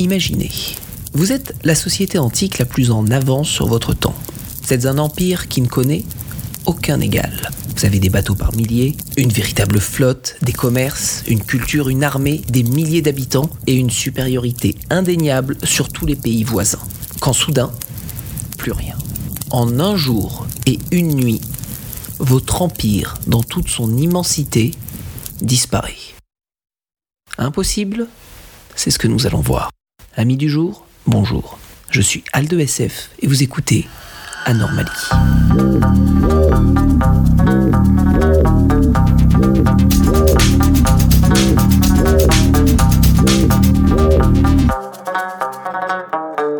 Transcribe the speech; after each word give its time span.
Imaginez, 0.00 0.50
vous 1.12 1.32
êtes 1.32 1.56
la 1.64 1.74
société 1.74 2.18
antique 2.18 2.58
la 2.58 2.64
plus 2.64 2.92
en 2.92 3.10
avance 3.10 3.48
sur 3.48 3.66
votre 3.66 3.94
temps. 3.94 4.14
Vous 4.62 4.72
êtes 4.72 4.86
un 4.86 4.98
empire 4.98 5.48
qui 5.48 5.60
ne 5.60 5.66
connaît 5.66 6.04
aucun 6.66 7.00
égal. 7.00 7.50
Vous 7.76 7.84
avez 7.84 7.98
des 7.98 8.08
bateaux 8.08 8.36
par 8.36 8.54
milliers, 8.54 8.96
une 9.16 9.30
véritable 9.32 9.80
flotte, 9.80 10.36
des 10.42 10.52
commerces, 10.52 11.24
une 11.26 11.42
culture, 11.42 11.88
une 11.88 12.04
armée, 12.04 12.42
des 12.48 12.62
milliers 12.62 13.02
d'habitants 13.02 13.50
et 13.66 13.74
une 13.74 13.90
supériorité 13.90 14.76
indéniable 14.88 15.56
sur 15.64 15.88
tous 15.88 16.06
les 16.06 16.16
pays 16.16 16.44
voisins. 16.44 16.82
Quand 17.20 17.32
soudain, 17.32 17.72
plus 18.56 18.72
rien. 18.72 18.96
En 19.50 19.80
un 19.80 19.96
jour 19.96 20.46
et 20.66 20.78
une 20.92 21.14
nuit, 21.14 21.40
votre 22.20 22.62
empire, 22.62 23.14
dans 23.26 23.42
toute 23.42 23.68
son 23.68 23.96
immensité, 23.96 24.72
disparaît. 25.40 25.94
Impossible 27.36 28.06
C'est 28.76 28.90
ce 28.90 28.98
que 28.98 29.08
nous 29.08 29.26
allons 29.26 29.40
voir. 29.40 29.70
Amis 30.18 30.36
du 30.36 30.48
jour, 30.48 30.84
bonjour. 31.06 31.60
Je 31.92 32.00
suis 32.00 32.24
Aldo 32.32 32.58
SF 32.58 33.10
et 33.20 33.28
vous 33.28 33.44
écoutez 33.44 33.86
Anormalie. 34.46 34.90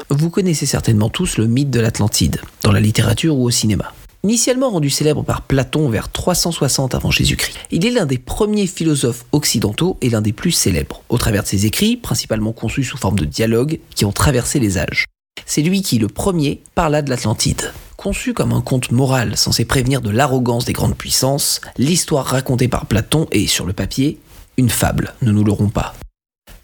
Vous 0.09 0.31
connaissez 0.31 0.65
certainement 0.65 1.09
tous 1.09 1.37
le 1.37 1.49
mythe 1.49 1.71
de 1.71 1.81
l'Atlantide, 1.81 2.41
dans 2.63 2.71
la 2.71 2.79
littérature 2.79 3.37
ou 3.37 3.43
au 3.43 3.51
cinéma. 3.51 3.93
Initialement 4.25 4.71
rendu 4.71 4.91
célèbre 4.91 5.23
par 5.23 5.43
Platon 5.43 5.89
vers 5.89 6.11
360 6.11 6.97
avant 6.97 7.13
Jésus-Christ, 7.13 7.57
il 7.71 7.87
est 7.87 7.91
l'un 7.91 8.05
des 8.05 8.19
premiers 8.19 8.67
philosophes 8.67 9.25
occidentaux 9.31 9.97
et 10.01 10.11
l'un 10.11 10.21
des 10.21 10.33
plus 10.33 10.51
célèbres, 10.51 11.03
au 11.09 11.19
travers 11.19 11.45
de 11.45 11.49
ses 11.49 11.67
écrits, 11.67 11.97
principalement 11.97 12.53
conçus 12.53 12.83
sous 12.83 12.97
forme 12.97 13.17
de 13.17 13.25
dialogues, 13.25 13.79
qui 13.95 14.05
ont 14.05 14.13
traversé 14.13 14.59
les 14.59 14.77
âges. 14.77 15.07
C'est 15.47 15.63
lui 15.63 15.83
qui, 15.83 16.01
le 16.01 16.09
premier, 16.09 16.61
parla 16.75 17.01
de 17.01 17.11
l'Atlantide. 17.11 17.73
Conçu 17.97 18.35
comme 18.35 18.53
un 18.53 18.61
conte 18.61 18.91
moral 18.91 19.37
censé 19.37 19.65
prévenir 19.65 20.01
de 20.01 20.11
l'arrogance 20.11 20.65
des 20.65 20.73
grandes 20.73 20.97
puissances, 20.97 21.61
l'histoire 21.79 22.27
racontée 22.27 22.69
par 22.69 22.87
Platon 22.87 23.29
est, 23.31 23.47
sur 23.47 23.67
le 23.67 23.73
papier, 23.73 24.19
une 24.57 24.69
fable, 24.69 25.15
ne 25.23 25.31
nous 25.31 25.45
l'aurons 25.45 25.69
pas. 25.69 25.95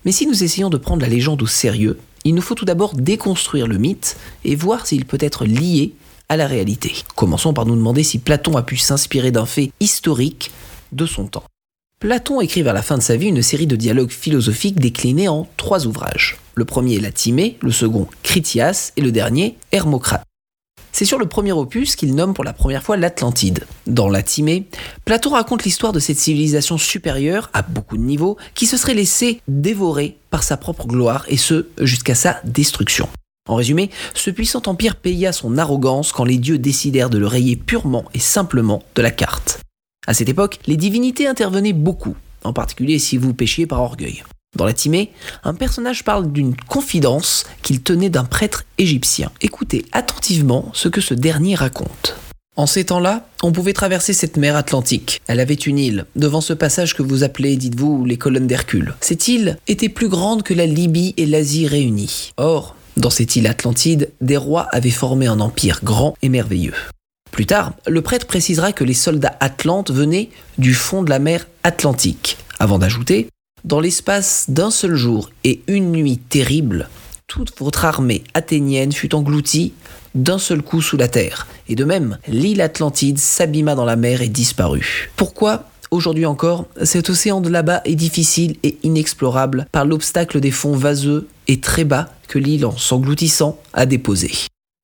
Mais 0.04 0.12
si 0.12 0.26
nous 0.26 0.42
essayons 0.42 0.70
de 0.70 0.76
prendre 0.76 1.02
la 1.02 1.08
légende 1.08 1.40
au 1.40 1.46
sérieux, 1.46 2.00
il 2.24 2.34
nous 2.34 2.42
faut 2.42 2.56
tout 2.56 2.64
d'abord 2.64 2.94
déconstruire 2.94 3.68
le 3.68 3.78
mythe 3.78 4.16
et 4.44 4.56
voir 4.56 4.86
s'il 4.86 5.04
peut 5.04 5.18
être 5.20 5.44
lié 5.44 5.92
à 6.28 6.36
la 6.36 6.46
réalité. 6.46 6.94
Commençons 7.16 7.52
par 7.52 7.66
nous 7.66 7.76
demander 7.76 8.02
si 8.02 8.18
Platon 8.18 8.56
a 8.56 8.62
pu 8.62 8.76
s'inspirer 8.76 9.30
d'un 9.30 9.46
fait 9.46 9.72
historique 9.80 10.50
de 10.92 11.06
son 11.06 11.26
temps. 11.26 11.44
Platon 12.00 12.40
écrit 12.40 12.62
vers 12.62 12.74
la 12.74 12.82
fin 12.82 12.98
de 12.98 13.02
sa 13.02 13.16
vie 13.16 13.28
une 13.28 13.42
série 13.42 13.66
de 13.66 13.76
dialogues 13.76 14.10
philosophiques 14.10 14.78
déclinés 14.78 15.28
en 15.28 15.48
trois 15.56 15.86
ouvrages. 15.86 16.36
Le 16.54 16.64
premier 16.64 17.00
la 17.00 17.10
Timée, 17.10 17.56
le 17.62 17.72
second 17.72 18.08
Critias 18.22 18.92
et 18.96 19.00
le 19.00 19.10
dernier 19.10 19.56
Hermocrate. 19.72 20.24
C'est 20.92 21.04
sur 21.04 21.18
le 21.18 21.26
premier 21.26 21.50
opus 21.50 21.96
qu'il 21.96 22.14
nomme 22.14 22.34
pour 22.34 22.44
la 22.44 22.52
première 22.52 22.84
fois 22.84 22.96
l'Atlantide. 22.96 23.66
Dans 23.88 24.08
la 24.08 24.22
Timée, 24.22 24.68
Platon 25.04 25.30
raconte 25.30 25.64
l'histoire 25.64 25.92
de 25.92 25.98
cette 25.98 26.18
civilisation 26.18 26.78
supérieure, 26.78 27.50
à 27.52 27.62
beaucoup 27.62 27.96
de 27.96 28.02
niveaux, 28.04 28.36
qui 28.54 28.66
se 28.66 28.76
serait 28.76 28.94
laissée 28.94 29.40
dévorer 29.48 30.18
par 30.30 30.44
sa 30.44 30.56
propre 30.56 30.86
gloire, 30.86 31.24
et 31.26 31.36
ce, 31.36 31.66
jusqu'à 31.80 32.14
sa 32.14 32.40
destruction. 32.44 33.08
En 33.46 33.56
résumé, 33.56 33.90
ce 34.14 34.30
puissant 34.30 34.62
empire 34.66 34.96
paya 34.96 35.30
son 35.32 35.58
arrogance 35.58 36.12
quand 36.12 36.24
les 36.24 36.38
dieux 36.38 36.58
décidèrent 36.58 37.10
de 37.10 37.18
le 37.18 37.26
rayer 37.26 37.56
purement 37.56 38.06
et 38.14 38.18
simplement 38.18 38.82
de 38.94 39.02
la 39.02 39.10
carte. 39.10 39.60
À 40.06 40.14
cette 40.14 40.30
époque, 40.30 40.60
les 40.66 40.78
divinités 40.78 41.26
intervenaient 41.26 41.74
beaucoup, 41.74 42.16
en 42.42 42.54
particulier 42.54 42.98
si 42.98 43.18
vous 43.18 43.34
péchiez 43.34 43.66
par 43.66 43.82
orgueil. 43.82 44.22
Dans 44.56 44.64
la 44.64 44.72
Timée, 44.72 45.10
un 45.42 45.52
personnage 45.52 46.04
parle 46.04 46.32
d'une 46.32 46.56
confidence 46.56 47.44
qu'il 47.62 47.82
tenait 47.82 48.08
d'un 48.08 48.24
prêtre 48.24 48.64
égyptien. 48.78 49.30
Écoutez 49.42 49.84
attentivement 49.92 50.70
ce 50.72 50.88
que 50.88 51.00
ce 51.02 51.12
dernier 51.12 51.54
raconte. 51.54 52.16
En 52.56 52.66
ces 52.66 52.84
temps-là, 52.84 53.26
on 53.42 53.50
pouvait 53.52 53.72
traverser 53.72 54.12
cette 54.12 54.36
mer 54.36 54.56
Atlantique. 54.56 55.20
Elle 55.26 55.40
avait 55.40 55.54
une 55.54 55.78
île, 55.78 56.06
devant 56.14 56.40
ce 56.40 56.52
passage 56.52 56.94
que 56.94 57.02
vous 57.02 57.24
appelez, 57.24 57.56
dites-vous, 57.56 58.04
les 58.04 58.16
colonnes 58.16 58.46
d'Hercule. 58.46 58.94
Cette 59.00 59.26
île 59.26 59.58
était 59.66 59.88
plus 59.88 60.08
grande 60.08 60.44
que 60.44 60.54
la 60.54 60.66
Libye 60.66 61.14
et 61.16 61.26
l'Asie 61.26 61.66
réunies. 61.66 62.32
Or, 62.36 62.76
dans 62.96 63.10
cette 63.10 63.36
île 63.36 63.46
Atlantide, 63.46 64.10
des 64.20 64.36
rois 64.36 64.68
avaient 64.72 64.90
formé 64.90 65.26
un 65.26 65.40
empire 65.40 65.80
grand 65.82 66.14
et 66.22 66.28
merveilleux. 66.28 66.74
Plus 67.30 67.46
tard, 67.46 67.72
le 67.86 68.00
prêtre 68.02 68.26
précisera 68.26 68.72
que 68.72 68.84
les 68.84 68.94
soldats 68.94 69.36
atlantes 69.40 69.90
venaient 69.90 70.30
du 70.58 70.74
fond 70.74 71.02
de 71.02 71.10
la 71.10 71.18
mer 71.18 71.46
Atlantique, 71.64 72.36
avant 72.58 72.78
d'ajouter 72.78 73.28
dans 73.64 73.80
l'espace 73.80 74.44
d'un 74.48 74.70
seul 74.70 74.94
jour 74.94 75.30
et 75.42 75.62
une 75.68 75.90
nuit 75.90 76.18
terrible, 76.18 76.88
toute 77.26 77.58
votre 77.58 77.86
armée 77.86 78.22
athénienne 78.34 78.92
fut 78.92 79.14
engloutie 79.14 79.72
d'un 80.14 80.38
seul 80.38 80.62
coup 80.62 80.82
sous 80.82 80.98
la 80.98 81.08
terre. 81.08 81.46
Et 81.68 81.74
de 81.74 81.84
même, 81.84 82.18
l'île 82.28 82.60
Atlantide 82.60 83.18
s'abîma 83.18 83.74
dans 83.74 83.86
la 83.86 83.96
mer 83.96 84.20
et 84.20 84.28
disparut. 84.28 85.10
Pourquoi 85.16 85.70
Aujourd'hui 85.90 86.26
encore, 86.26 86.66
cet 86.82 87.08
océan 87.08 87.40
de 87.40 87.48
là-bas 87.48 87.80
est 87.84 87.94
difficile 87.94 88.56
et 88.62 88.78
inexplorable 88.82 89.66
par 89.72 89.84
l'obstacle 89.84 90.40
des 90.40 90.50
fonds 90.50 90.76
vaseux 90.76 91.28
et 91.46 91.60
très 91.60 91.84
bas 91.84 92.13
l'île 92.38 92.66
en 92.66 92.76
s'engloutissant 92.76 93.58
a 93.72 93.86
déposé. 93.86 94.32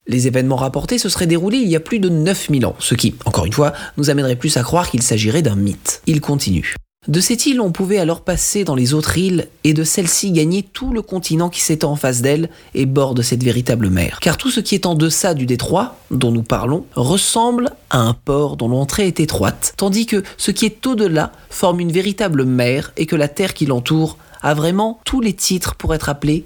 Les 0.07 0.27
événements 0.27 0.57
rapportés 0.57 0.99
se 0.99 1.09
seraient 1.09 1.27
déroulés 1.27 1.59
il 1.59 1.69
y 1.69 1.77
a 1.77 1.81
plus 1.81 2.01
de 2.01 2.09
9000 2.09 2.67
ans, 2.67 2.77
ce 2.79 2.95
qui, 2.95 3.15
encore 3.27 3.47
une 3.47 3.53
fois, 3.53 3.73
nous 3.97 4.11
amènerait 4.11 4.37
plus 4.37 4.57
à 4.57 4.63
croire 4.63 4.91
qu'il 4.91 5.03
s'agirait 5.03 5.43
d'un 5.43 5.57
mythe. 5.57 6.03
Il 6.07 6.21
continue. 6.21 6.75
De 7.09 7.21
cette 7.21 7.47
île, 7.47 7.63
on 7.63 7.73
pouvait 7.73 7.99
alors 7.99 8.21
passer 8.21 8.63
dans 8.63 8.75
les 8.75 8.93
autres 8.93 9.17
îles 9.17 9.49
et 9.65 9.73
de 9.73 9.85
celle-ci 9.85 10.33
gagner 10.33 10.63
tout 10.63 10.93
le 10.93 11.01
continent 11.01 11.49
qui 11.49 11.63
s'étend 11.63 11.93
en 11.93 11.97
face 11.97 12.21
d'elle 12.21 12.51
et 12.75 12.85
borde 12.85 13.23
cette 13.23 13.43
véritable 13.43 13.89
mer. 13.89 14.19
Car 14.21 14.37
tout 14.37 14.51
ce 14.51 14.61
qui 14.61 14.75
est 14.75 14.85
en 14.85 14.95
deçà 14.95 15.33
du 15.33 15.47
détroit, 15.47 15.97
dont 16.11 16.31
nous 16.31 16.43
parlons, 16.43 16.85
ressemble 16.95 17.71
à 17.89 18.01
un 18.01 18.13
port 18.13 18.59
dont 18.59 18.69
l'entrée 18.69 19.07
est 19.07 19.19
étroite, 19.19 19.73
tandis 19.79 20.05
que 20.05 20.23
ce 20.37 20.51
qui 20.51 20.67
est 20.67 20.87
au-delà 20.87 21.33
forme 21.49 21.81
une 21.81 21.91
véritable 21.91 22.45
mer 22.45 22.93
et 22.99 23.07
que 23.07 23.17
la 23.17 23.29
terre 23.29 23.55
qui 23.55 23.65
l'entoure 23.65 24.19
a 24.43 24.53
vraiment 24.53 25.01
tous 25.05 25.23
les 25.23 25.33
titres 25.33 25.77
pour 25.77 25.95
être 25.95 26.11
appelée 26.11 26.45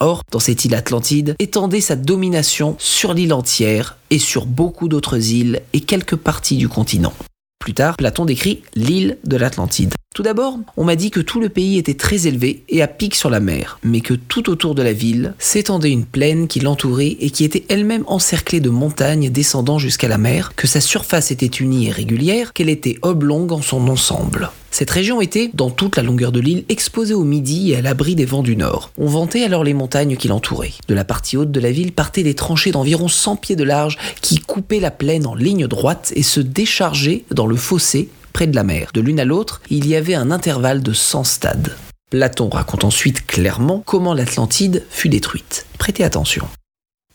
Or, 0.00 0.22
dans 0.30 0.38
cette 0.38 0.64
île 0.64 0.74
Atlantide, 0.74 1.36
étendait 1.38 1.80
sa 1.80 1.96
domination 1.96 2.76
sur 2.78 3.14
l'île 3.14 3.32
entière 3.32 3.98
et 4.10 4.18
sur 4.18 4.46
beaucoup 4.46 4.88
d'autres 4.88 5.30
îles 5.32 5.62
et 5.72 5.80
quelques 5.80 6.16
parties 6.16 6.56
du 6.56 6.68
continent. 6.68 7.12
Plus 7.58 7.74
tard, 7.74 7.96
Platon 7.96 8.24
décrit 8.24 8.62
l'île 8.74 9.18
de 9.24 9.36
l'Atlantide. 9.36 9.94
Tout 10.14 10.22
d'abord, 10.22 10.60
on 10.76 10.84
m'a 10.84 10.94
dit 10.94 11.10
que 11.10 11.18
tout 11.18 11.40
le 11.40 11.48
pays 11.48 11.76
était 11.76 11.94
très 11.94 12.28
élevé 12.28 12.62
et 12.68 12.82
à 12.82 12.86
pic 12.86 13.16
sur 13.16 13.30
la 13.30 13.40
mer, 13.40 13.80
mais 13.82 14.00
que 14.00 14.14
tout 14.14 14.48
autour 14.48 14.76
de 14.76 14.82
la 14.82 14.92
ville 14.92 15.34
s'étendait 15.40 15.90
une 15.90 16.04
plaine 16.04 16.46
qui 16.46 16.60
l'entourait 16.60 17.16
et 17.18 17.30
qui 17.30 17.42
était 17.42 17.64
elle-même 17.68 18.04
encerclée 18.06 18.60
de 18.60 18.70
montagnes 18.70 19.30
descendant 19.30 19.80
jusqu'à 19.80 20.06
la 20.06 20.16
mer, 20.16 20.52
que 20.54 20.68
sa 20.68 20.80
surface 20.80 21.32
était 21.32 21.46
unie 21.46 21.88
et 21.88 21.90
régulière, 21.90 22.52
qu'elle 22.52 22.68
était 22.68 22.96
oblongue 23.02 23.50
en 23.50 23.60
son 23.60 23.88
ensemble. 23.88 24.52
Cette 24.70 24.90
région 24.90 25.20
était, 25.20 25.50
dans 25.52 25.70
toute 25.70 25.96
la 25.96 26.04
longueur 26.04 26.30
de 26.30 26.38
l'île, 26.38 26.64
exposée 26.68 27.14
au 27.14 27.24
midi 27.24 27.72
et 27.72 27.76
à 27.76 27.82
l'abri 27.82 28.14
des 28.14 28.24
vents 28.24 28.44
du 28.44 28.56
nord. 28.56 28.92
On 28.96 29.06
vantait 29.06 29.42
alors 29.42 29.64
les 29.64 29.74
montagnes 29.74 30.16
qui 30.16 30.28
l'entouraient. 30.28 30.74
De 30.86 30.94
la 30.94 31.04
partie 31.04 31.36
haute 31.36 31.50
de 31.50 31.60
la 31.60 31.72
ville 31.72 31.90
partaient 31.90 32.22
des 32.22 32.34
tranchées 32.34 32.70
d'environ 32.70 33.08
100 33.08 33.34
pieds 33.34 33.56
de 33.56 33.64
large 33.64 33.98
qui 34.20 34.38
coupaient 34.38 34.78
la 34.78 34.92
plaine 34.92 35.26
en 35.26 35.34
ligne 35.34 35.66
droite 35.66 36.12
et 36.14 36.22
se 36.22 36.38
déchargeaient 36.38 37.24
dans 37.32 37.48
le 37.48 37.56
fossé 37.56 38.10
près 38.34 38.46
de 38.46 38.54
la 38.54 38.64
mer. 38.64 38.90
De 38.92 39.00
l'une 39.00 39.20
à 39.20 39.24
l'autre, 39.24 39.62
il 39.70 39.86
y 39.86 39.96
avait 39.96 40.14
un 40.14 40.30
intervalle 40.30 40.82
de 40.82 40.92
100 40.92 41.24
stades. 41.24 41.74
Platon 42.10 42.50
raconte 42.50 42.84
ensuite 42.84 43.26
clairement 43.26 43.82
comment 43.86 44.12
l'Atlantide 44.12 44.84
fut 44.90 45.08
détruite. 45.08 45.64
Prêtez 45.78 46.04
attention. 46.04 46.46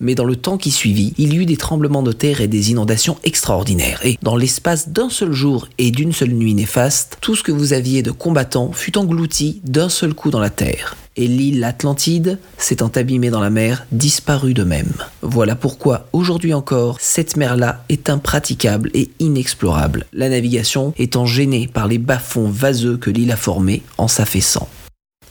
Mais 0.02 0.16
dans 0.16 0.24
le 0.24 0.38
temps 0.38 0.58
qui 0.58 0.72
suivit, 0.72 1.14
il 1.18 1.34
y 1.34 1.38
eut 1.38 1.46
des 1.46 1.58
tremblements 1.58 2.04
de 2.04 2.14
terre 2.14 2.40
et 2.40 2.48
des 2.48 2.72
inondations 2.72 3.18
extraordinaires. 3.26 4.00
Et 4.06 4.18
dans 4.22 4.38
l'espace 4.38 4.90
d'un 4.90 5.10
seul 5.10 5.34
jour 5.34 5.68
et 5.78 5.92
d'une 5.92 6.14
seule 6.14 6.32
nuit 6.32 6.54
néfaste, 6.54 7.18
tout 7.20 7.36
ce 7.36 7.44
que 7.44 7.52
vous 7.52 7.74
aviez 7.74 8.02
de 8.02 8.12
combattants 8.12 8.72
fut 8.72 8.98
englouti 8.98 9.60
d'un 9.66 9.90
seul 9.90 10.13
coup 10.13 10.31
dans 10.31 10.40
la 10.40 10.50
terre. 10.50 10.96
Et 11.18 11.28
l'île 11.28 11.62
Atlantide, 11.66 12.40
s'étant 12.57 12.88
abîmée 12.96 13.30
dans 13.30 13.42
la 13.42 13.50
mer, 13.50 13.86
disparut 13.92 14.54
de 14.54 14.63
même. 14.63 14.94
Voilà 15.22 15.57
pourquoi, 15.57 16.07
aujourd'hui 16.13 16.54
encore, 16.54 16.96
cette 17.01 17.36
mer-là 17.36 17.84
est 17.90 18.10
impraticable 18.10 18.90
et 18.94 19.10
inexplorable, 19.19 20.06
la 20.13 20.30
navigation 20.30 20.94
étant 20.98 21.25
gênée 21.25 21.68
par 21.68 21.90
les 21.90 21.98
bas-fonds 21.98 22.50
vaseux 22.50 22.96
que 22.96 23.10
l'île 23.10 23.34
a 23.34 23.36
formés 23.36 23.81
en 23.98 24.07
s'affaissant. 24.07 24.69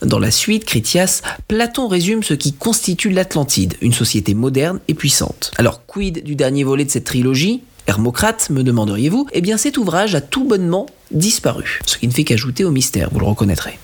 Dans 0.01 0.19
la 0.19 0.31
suite, 0.31 0.63
Critias, 0.63 1.21
Platon 1.49 1.89
résume 1.89 2.23
ce 2.23 2.33
qui 2.33 2.53
constitue 2.53 3.09
l'Atlantide, 3.09 3.75
une 3.81 3.91
société 3.91 4.33
moderne 4.33 4.79
et 4.87 4.93
puissante. 4.93 5.51
Alors, 5.57 5.85
quid 5.85 6.23
du 6.23 6.35
dernier 6.35 6.63
volet 6.63 6.85
de 6.85 6.89
cette 6.89 7.03
trilogie? 7.03 7.61
Hermocrate, 7.85 8.49
me 8.49 8.63
demanderiez-vous? 8.63 9.27
Eh 9.33 9.41
bien, 9.41 9.57
cet 9.57 9.77
ouvrage 9.77 10.15
a 10.15 10.21
tout 10.21 10.45
bonnement 10.45 10.85
disparu, 11.11 11.81
ce 11.85 11.97
qui 11.97 12.07
ne 12.07 12.13
fait 12.13 12.23
qu'ajouter 12.23 12.63
au 12.63 12.71
mystère, 12.71 13.09
vous 13.11 13.19
le 13.19 13.25
reconnaîtrez. 13.25 13.77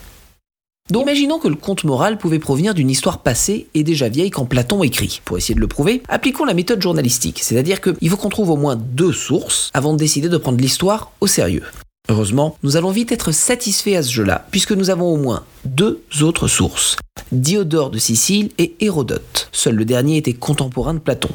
Donc, 0.90 1.04
imaginons 1.04 1.40
que 1.40 1.48
le 1.48 1.56
conte 1.56 1.84
moral 1.84 2.18
pouvait 2.18 2.40
provenir 2.40 2.76
d'une 2.76 2.92
histoire 2.92 3.24
passée 3.24 3.68
et 3.74 3.84
déjà 3.84 4.08
vieille 4.08 4.30
quand 4.30 4.46
Platon 4.46 4.84
écrit. 4.84 5.22
Pour 5.26 5.38
essayer 5.38 5.56
de 5.56 5.60
le 5.60 5.68
prouver, 5.68 6.02
appliquons 6.08 6.46
la 6.46 6.54
méthode 6.54 6.82
journalistique, 6.82 7.40
c'est-à-dire 7.42 7.82
qu'il 7.82 8.10
faut 8.10 8.18
qu'on 8.18 8.30
trouve 8.30 8.52
au 8.52 8.58
moins 8.58 8.76
deux 8.76 9.12
sources 9.12 9.72
avant 9.74 9.94
de 9.94 9.98
décider 9.98 10.30
de 10.30 10.38
prendre 10.38 10.60
l'histoire 10.60 11.12
au 11.20 11.28
sérieux. 11.28 11.64
Heureusement, 12.08 12.58
nous 12.62 12.78
allons 12.78 12.92
vite 12.92 13.12
être 13.12 13.32
satisfaits 13.32 13.96
à 13.96 14.04
ce 14.04 14.12
jeu-là, 14.12 14.48
puisque 14.52 14.74
nous 14.74 14.90
avons 14.90 15.12
au 15.12 15.18
moins 15.18 15.44
deux 15.66 16.04
autres 16.22 16.48
sources, 16.48 16.98
Diodore 17.32 17.90
de 17.90 17.98
Sicile 17.98 18.52
et 18.58 18.76
Hérodote. 18.80 19.50
Seul 19.52 19.76
le 19.76 19.86
dernier 19.86 20.18
était 20.18 20.34
contemporain 20.34 20.94
de 20.94 21.00
Platon. 21.00 21.30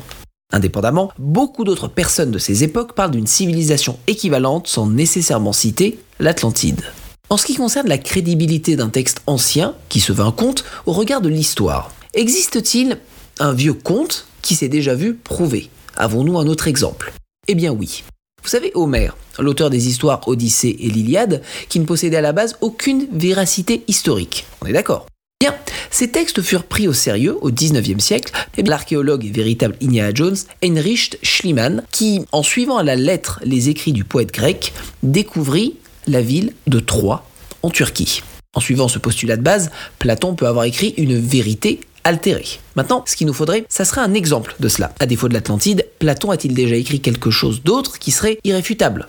Indépendamment, 0.52 1.12
beaucoup 1.19 1.64
d'autres 1.64 1.88
personnes 1.88 2.31
de 2.31 2.38
ces 2.38 2.64
époques 2.64 2.94
parlent 2.94 3.11
d'une 3.11 3.26
civilisation 3.26 3.99
équivalente 4.06 4.69
sans 4.69 4.87
nécessairement 4.87 5.52
citer 5.52 5.99
l'Atlantide. 6.19 6.82
En 7.31 7.37
ce 7.37 7.46
qui 7.46 7.55
concerne 7.55 7.88
la 7.88 7.99
crédibilité 7.99 8.76
d'un 8.76 8.88
texte 8.88 9.23
ancien, 9.26 9.75
qui 9.88 10.00
se 10.00 10.12
un 10.20 10.32
conte, 10.32 10.64
au 10.87 10.93
regard 10.93 11.20
de 11.20 11.28
l'histoire, 11.28 11.93
existe-t-il 12.14 12.99
un 13.38 13.52
vieux 13.52 13.75
conte 13.75 14.26
qui 14.43 14.55
s'est 14.55 14.69
déjà 14.69 14.94
vu 14.94 15.14
prouvé? 15.14 15.70
Avons-nous 15.96 16.38
un 16.38 16.46
autre 16.46 16.66
exemple? 16.66 17.12
Eh 17.46 17.55
bien 17.55 17.70
oui. 17.70 18.02
Vous 18.42 18.48
savez, 18.48 18.72
Homère, 18.75 19.16
l'auteur 19.38 19.70
des 19.70 19.88
histoires 19.88 20.26
Odyssée 20.26 20.76
et 20.81 20.88
l'Iliade, 20.88 21.42
qui 21.69 21.81
ne 21.81 21.84
possédait 21.84 22.16
à 22.16 22.22
la 22.22 22.32
base 22.32 22.56
aucune 22.60 23.06
véracité 23.12 23.84
historique. 23.87 24.46
On 24.62 24.66
est 24.66 24.72
d'accord 24.72 25.06
Bien, 25.40 25.54
ces 25.90 26.10
textes 26.10 26.42
furent 26.42 26.64
pris 26.64 26.87
au 26.87 26.92
sérieux 26.92 27.37
au 27.40 27.50
XIXe 27.50 28.02
siècle 28.02 28.32
et 28.58 28.62
l'archéologue 28.62 29.25
et 29.25 29.31
véritable 29.31 29.75
Indiana 29.82 30.10
Jones, 30.14 30.37
Heinrich 30.62 31.19
Schliemann, 31.22 31.82
qui, 31.90 32.26
en 32.32 32.42
suivant 32.42 32.76
à 32.76 32.82
la 32.82 32.94
lettre 32.94 33.40
les 33.42 33.70
écrits 33.70 33.92
du 33.92 34.04
poète 34.04 34.32
grec, 34.32 34.75
découvrit 35.02 35.76
la 36.06 36.20
ville 36.20 36.52
de 36.66 36.78
Troie 36.78 37.26
en 37.62 37.70
Turquie. 37.70 38.22
En 38.54 38.60
suivant 38.60 38.88
ce 38.88 38.98
postulat 38.98 39.37
de 39.37 39.42
base, 39.42 39.70
Platon 39.98 40.34
peut 40.34 40.46
avoir 40.46 40.64
écrit 40.64 40.92
une 40.96 41.19
vérité 41.19 41.81
altérée. 42.05 42.61
Maintenant, 42.76 43.05
ce 43.06 43.17
qu'il 43.17 43.26
nous 43.26 43.32
faudrait, 43.32 43.64
ça 43.69 43.85
serait 43.85 44.00
un 44.00 44.14
exemple 44.14 44.55
de 44.61 44.69
cela. 44.69 44.93
À 45.00 45.06
défaut 45.06 45.29
de 45.29 45.35
l'Atlantide, 45.35 45.87
Platon 45.99 46.31
a-t-il 46.31 46.55
déjà 46.55 46.76
écrit 46.76 47.00
quelque 47.00 47.31
chose 47.31 47.62
d'autre 47.62 47.99
qui 47.99 48.11
serait 48.11 48.38
irréfutable? 48.44 49.08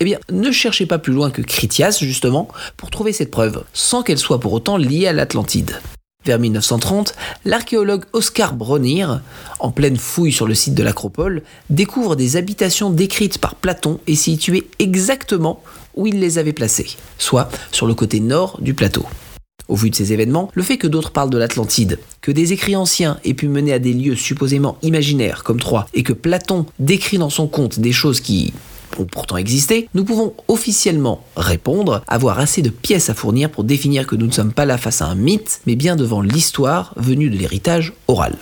Eh 0.00 0.04
bien, 0.04 0.18
ne 0.30 0.52
cherchez 0.52 0.86
pas 0.86 0.98
plus 0.98 1.12
loin 1.12 1.30
que 1.30 1.42
Critias, 1.42 1.98
justement, 2.00 2.48
pour 2.76 2.90
trouver 2.90 3.12
cette 3.12 3.30
preuve, 3.30 3.64
sans 3.72 4.02
qu'elle 4.02 4.18
soit 4.18 4.38
pour 4.38 4.52
autant 4.52 4.76
liée 4.76 5.08
à 5.08 5.12
l'Atlantide. 5.12 5.80
Vers 6.24 6.38
1930, 6.38 7.14
l'archéologue 7.44 8.04
Oscar 8.12 8.52
Bronner, 8.54 9.06
en 9.60 9.70
pleine 9.70 9.96
fouille 9.96 10.32
sur 10.32 10.46
le 10.46 10.54
site 10.54 10.74
de 10.74 10.82
l'Acropole, 10.82 11.42
découvre 11.70 12.16
des 12.16 12.36
habitations 12.36 12.90
décrites 12.90 13.38
par 13.38 13.54
Platon 13.54 13.98
et 14.06 14.14
situées 14.14 14.68
exactement 14.78 15.62
où 15.94 16.06
il 16.06 16.20
les 16.20 16.38
avait 16.38 16.52
placées, 16.52 16.96
soit 17.18 17.48
sur 17.72 17.86
le 17.86 17.94
côté 17.94 18.20
nord 18.20 18.58
du 18.60 18.74
plateau. 18.74 19.06
Au 19.68 19.76
vu 19.76 19.90
de 19.90 19.94
ces 19.94 20.12
événements, 20.12 20.50
le 20.54 20.62
fait 20.62 20.78
que 20.78 20.86
d'autres 20.86 21.10
parlent 21.10 21.30
de 21.30 21.38
l'Atlantide, 21.38 21.98
que 22.22 22.32
des 22.32 22.52
écrits 22.52 22.76
anciens 22.76 23.18
aient 23.24 23.34
pu 23.34 23.48
mener 23.48 23.72
à 23.72 23.78
des 23.78 23.92
lieux 23.92 24.16
supposément 24.16 24.78
imaginaires 24.82 25.44
comme 25.44 25.60
Troie, 25.60 25.86
et 25.92 26.02
que 26.02 26.14
Platon 26.14 26.64
décrit 26.78 27.18
dans 27.18 27.30
son 27.30 27.46
conte 27.46 27.78
des 27.78 27.92
choses 27.92 28.20
qui 28.20 28.54
ont 28.98 29.04
pourtant 29.04 29.36
existé, 29.36 29.88
nous 29.94 30.04
pouvons 30.04 30.32
officiellement 30.48 31.22
répondre 31.36 32.02
avoir 32.08 32.38
assez 32.38 32.62
de 32.62 32.70
pièces 32.70 33.10
à 33.10 33.14
fournir 33.14 33.50
pour 33.50 33.64
définir 33.64 34.06
que 34.06 34.16
nous 34.16 34.26
ne 34.26 34.32
sommes 34.32 34.52
pas 34.52 34.64
là 34.64 34.78
face 34.78 35.02
à 35.02 35.06
un 35.06 35.14
mythe, 35.14 35.60
mais 35.66 35.76
bien 35.76 35.96
devant 35.96 36.22
l'histoire 36.22 36.94
venue 36.96 37.30
de 37.30 37.36
l'héritage 37.36 37.92
oral. 38.08 38.36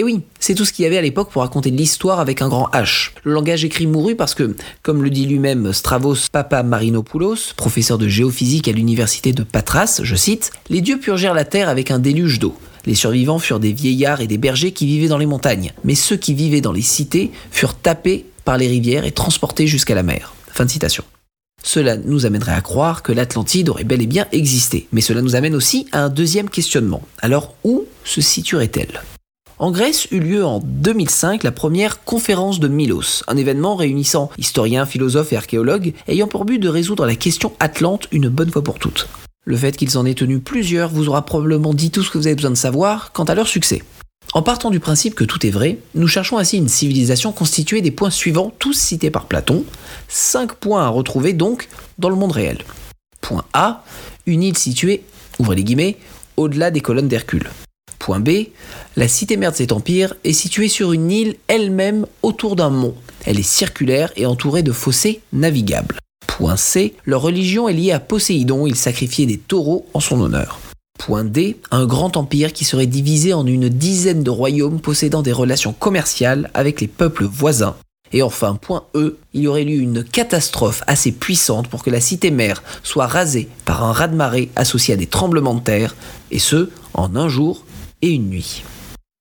Et 0.00 0.02
oui, 0.02 0.22
c'est 0.38 0.54
tout 0.54 0.64
ce 0.64 0.72
qu'il 0.72 0.84
y 0.84 0.86
avait 0.86 0.96
à 0.96 1.02
l'époque 1.02 1.30
pour 1.30 1.42
raconter 1.42 1.70
l'histoire 1.70 2.20
avec 2.20 2.40
un 2.40 2.48
grand 2.48 2.70
H. 2.70 3.10
Le 3.22 3.34
langage 3.34 3.66
écrit 3.66 3.86
mourut 3.86 4.16
parce 4.16 4.32
que, 4.32 4.56
comme 4.80 5.02
le 5.02 5.10
dit 5.10 5.26
lui-même 5.26 5.74
Stravos 5.74 6.30
Papa 6.32 6.62
Marinopoulos, 6.62 7.52
professeur 7.54 7.98
de 7.98 8.08
géophysique 8.08 8.66
à 8.66 8.72
l'université 8.72 9.34
de 9.34 9.42
Patras, 9.42 10.00
je 10.02 10.16
cite, 10.16 10.52
Les 10.70 10.80
dieux 10.80 10.98
purgèrent 10.98 11.34
la 11.34 11.44
terre 11.44 11.68
avec 11.68 11.90
un 11.90 11.98
déluge 11.98 12.38
d'eau. 12.38 12.56
Les 12.86 12.94
survivants 12.94 13.38
furent 13.38 13.60
des 13.60 13.74
vieillards 13.74 14.22
et 14.22 14.26
des 14.26 14.38
bergers 14.38 14.72
qui 14.72 14.86
vivaient 14.86 15.08
dans 15.08 15.18
les 15.18 15.26
montagnes, 15.26 15.74
mais 15.84 15.94
ceux 15.94 16.16
qui 16.16 16.32
vivaient 16.32 16.62
dans 16.62 16.72
les 16.72 16.80
cités 16.80 17.30
furent 17.50 17.74
tapés 17.74 18.24
par 18.46 18.56
les 18.56 18.68
rivières 18.68 19.04
et 19.04 19.12
transportés 19.12 19.66
jusqu'à 19.66 19.94
la 19.94 20.02
mer. 20.02 20.32
Fin 20.50 20.64
de 20.64 20.70
citation. 20.70 21.04
Cela 21.62 21.98
nous 21.98 22.24
amènerait 22.24 22.54
à 22.54 22.62
croire 22.62 23.02
que 23.02 23.12
l'Atlantide 23.12 23.68
aurait 23.68 23.84
bel 23.84 24.00
et 24.00 24.06
bien 24.06 24.26
existé, 24.32 24.88
mais 24.92 25.02
cela 25.02 25.20
nous 25.20 25.36
amène 25.36 25.54
aussi 25.54 25.88
à 25.92 26.04
un 26.04 26.08
deuxième 26.08 26.48
questionnement. 26.48 27.02
Alors 27.20 27.54
où 27.64 27.84
se 28.02 28.22
situerait-elle? 28.22 29.02
En 29.60 29.70
Grèce 29.70 30.08
eut 30.10 30.20
lieu 30.20 30.42
en 30.42 30.58
2005 30.64 31.42
la 31.42 31.52
première 31.52 32.02
conférence 32.02 32.60
de 32.60 32.68
Milos, 32.68 33.22
un 33.28 33.36
événement 33.36 33.76
réunissant 33.76 34.30
historiens, 34.38 34.86
philosophes 34.86 35.34
et 35.34 35.36
archéologues 35.36 35.92
ayant 36.08 36.28
pour 36.28 36.46
but 36.46 36.58
de 36.58 36.68
résoudre 36.68 37.04
la 37.04 37.14
question 37.14 37.52
atlante 37.60 38.08
une 38.10 38.30
bonne 38.30 38.50
fois 38.50 38.64
pour 38.64 38.78
toutes. 38.78 39.06
Le 39.44 39.58
fait 39.58 39.76
qu'ils 39.76 39.98
en 39.98 40.06
aient 40.06 40.14
tenu 40.14 40.40
plusieurs 40.40 40.88
vous 40.88 41.10
aura 41.10 41.26
probablement 41.26 41.74
dit 41.74 41.90
tout 41.90 42.02
ce 42.02 42.10
que 42.10 42.16
vous 42.16 42.26
avez 42.26 42.36
besoin 42.36 42.52
de 42.52 42.56
savoir 42.56 43.12
quant 43.12 43.24
à 43.24 43.34
leur 43.34 43.48
succès. 43.48 43.82
En 44.32 44.40
partant 44.40 44.70
du 44.70 44.80
principe 44.80 45.14
que 45.14 45.24
tout 45.24 45.46
est 45.46 45.50
vrai, 45.50 45.76
nous 45.94 46.08
cherchons 46.08 46.38
ainsi 46.38 46.56
une 46.56 46.68
civilisation 46.68 47.30
constituée 47.30 47.82
des 47.82 47.90
points 47.90 48.08
suivants, 48.08 48.54
tous 48.58 48.72
cités 48.72 49.10
par 49.10 49.26
Platon, 49.26 49.64
cinq 50.08 50.54
points 50.54 50.84
à 50.84 50.88
retrouver 50.88 51.34
donc 51.34 51.68
dans 51.98 52.08
le 52.08 52.16
monde 52.16 52.32
réel. 52.32 52.64
Point 53.20 53.44
A, 53.52 53.84
une 54.24 54.42
île 54.42 54.56
située, 54.56 55.02
ouvrez 55.38 55.56
les 55.56 55.64
guillemets, 55.64 55.98
au-delà 56.38 56.70
des 56.70 56.80
colonnes 56.80 57.08
d'Hercule. 57.08 57.50
Point 58.00 58.20
B, 58.20 58.30
la 58.96 59.08
cité-mère 59.08 59.52
de 59.52 59.56
cet 59.56 59.72
empire 59.72 60.14
est 60.24 60.32
située 60.32 60.68
sur 60.68 60.92
une 60.92 61.12
île 61.12 61.36
elle-même 61.48 62.06
autour 62.22 62.56
d'un 62.56 62.70
mont. 62.70 62.94
Elle 63.26 63.38
est 63.38 63.42
circulaire 63.42 64.10
et 64.16 64.24
entourée 64.24 64.62
de 64.62 64.72
fossés 64.72 65.20
navigables. 65.34 65.98
Point 66.26 66.56
C, 66.56 66.94
leur 67.04 67.20
religion 67.20 67.68
est 67.68 67.74
liée 67.74 67.92
à 67.92 68.00
Poséidon, 68.00 68.66
il 68.66 68.74
sacrifiait 68.74 69.26
des 69.26 69.36
taureaux 69.36 69.86
en 69.92 70.00
son 70.00 70.18
honneur. 70.18 70.58
Point 70.98 71.24
D, 71.24 71.58
un 71.70 71.84
grand 71.84 72.16
empire 72.16 72.54
qui 72.54 72.64
serait 72.64 72.86
divisé 72.86 73.34
en 73.34 73.46
une 73.46 73.68
dizaine 73.68 74.22
de 74.22 74.30
royaumes 74.30 74.80
possédant 74.80 75.20
des 75.20 75.32
relations 75.32 75.74
commerciales 75.74 76.50
avec 76.54 76.80
les 76.80 76.88
peuples 76.88 77.26
voisins. 77.26 77.76
Et 78.12 78.22
enfin, 78.22 78.56
point 78.56 78.84
E, 78.94 79.18
il 79.34 79.42
y 79.42 79.46
aurait 79.46 79.62
eu 79.62 79.78
une 79.78 80.02
catastrophe 80.02 80.82
assez 80.86 81.12
puissante 81.12 81.68
pour 81.68 81.84
que 81.84 81.90
la 81.90 82.00
cité-mère 82.00 82.62
soit 82.82 83.06
rasée 83.06 83.48
par 83.66 83.84
un 83.84 83.92
raz-de-marée 83.92 84.50
associé 84.56 84.94
à 84.94 84.96
des 84.96 85.06
tremblements 85.06 85.54
de 85.54 85.60
terre, 85.60 85.94
et 86.30 86.38
ce, 86.38 86.70
en 86.94 87.14
un 87.14 87.28
jour 87.28 87.64
et 88.02 88.10
une 88.10 88.28
nuit. 88.28 88.62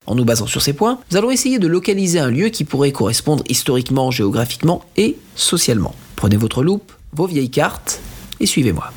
En 0.07 0.15
nous 0.15 0.25
basant 0.25 0.47
sur 0.47 0.61
ces 0.61 0.73
points, 0.73 0.99
nous 1.11 1.17
allons 1.17 1.29
essayer 1.29 1.59
de 1.59 1.67
localiser 1.67 2.19
un 2.19 2.31
lieu 2.31 2.49
qui 2.49 2.63
pourrait 2.63 2.91
correspondre 2.91 3.43
historiquement, 3.47 4.09
géographiquement 4.09 4.83
et 4.97 5.17
socialement. 5.35 5.93
Prenez 6.15 6.37
votre 6.37 6.63
loupe, 6.63 6.91
vos 7.13 7.27
vieilles 7.27 7.51
cartes 7.51 8.01
et 8.39 8.45
suivez-moi. 8.45 8.91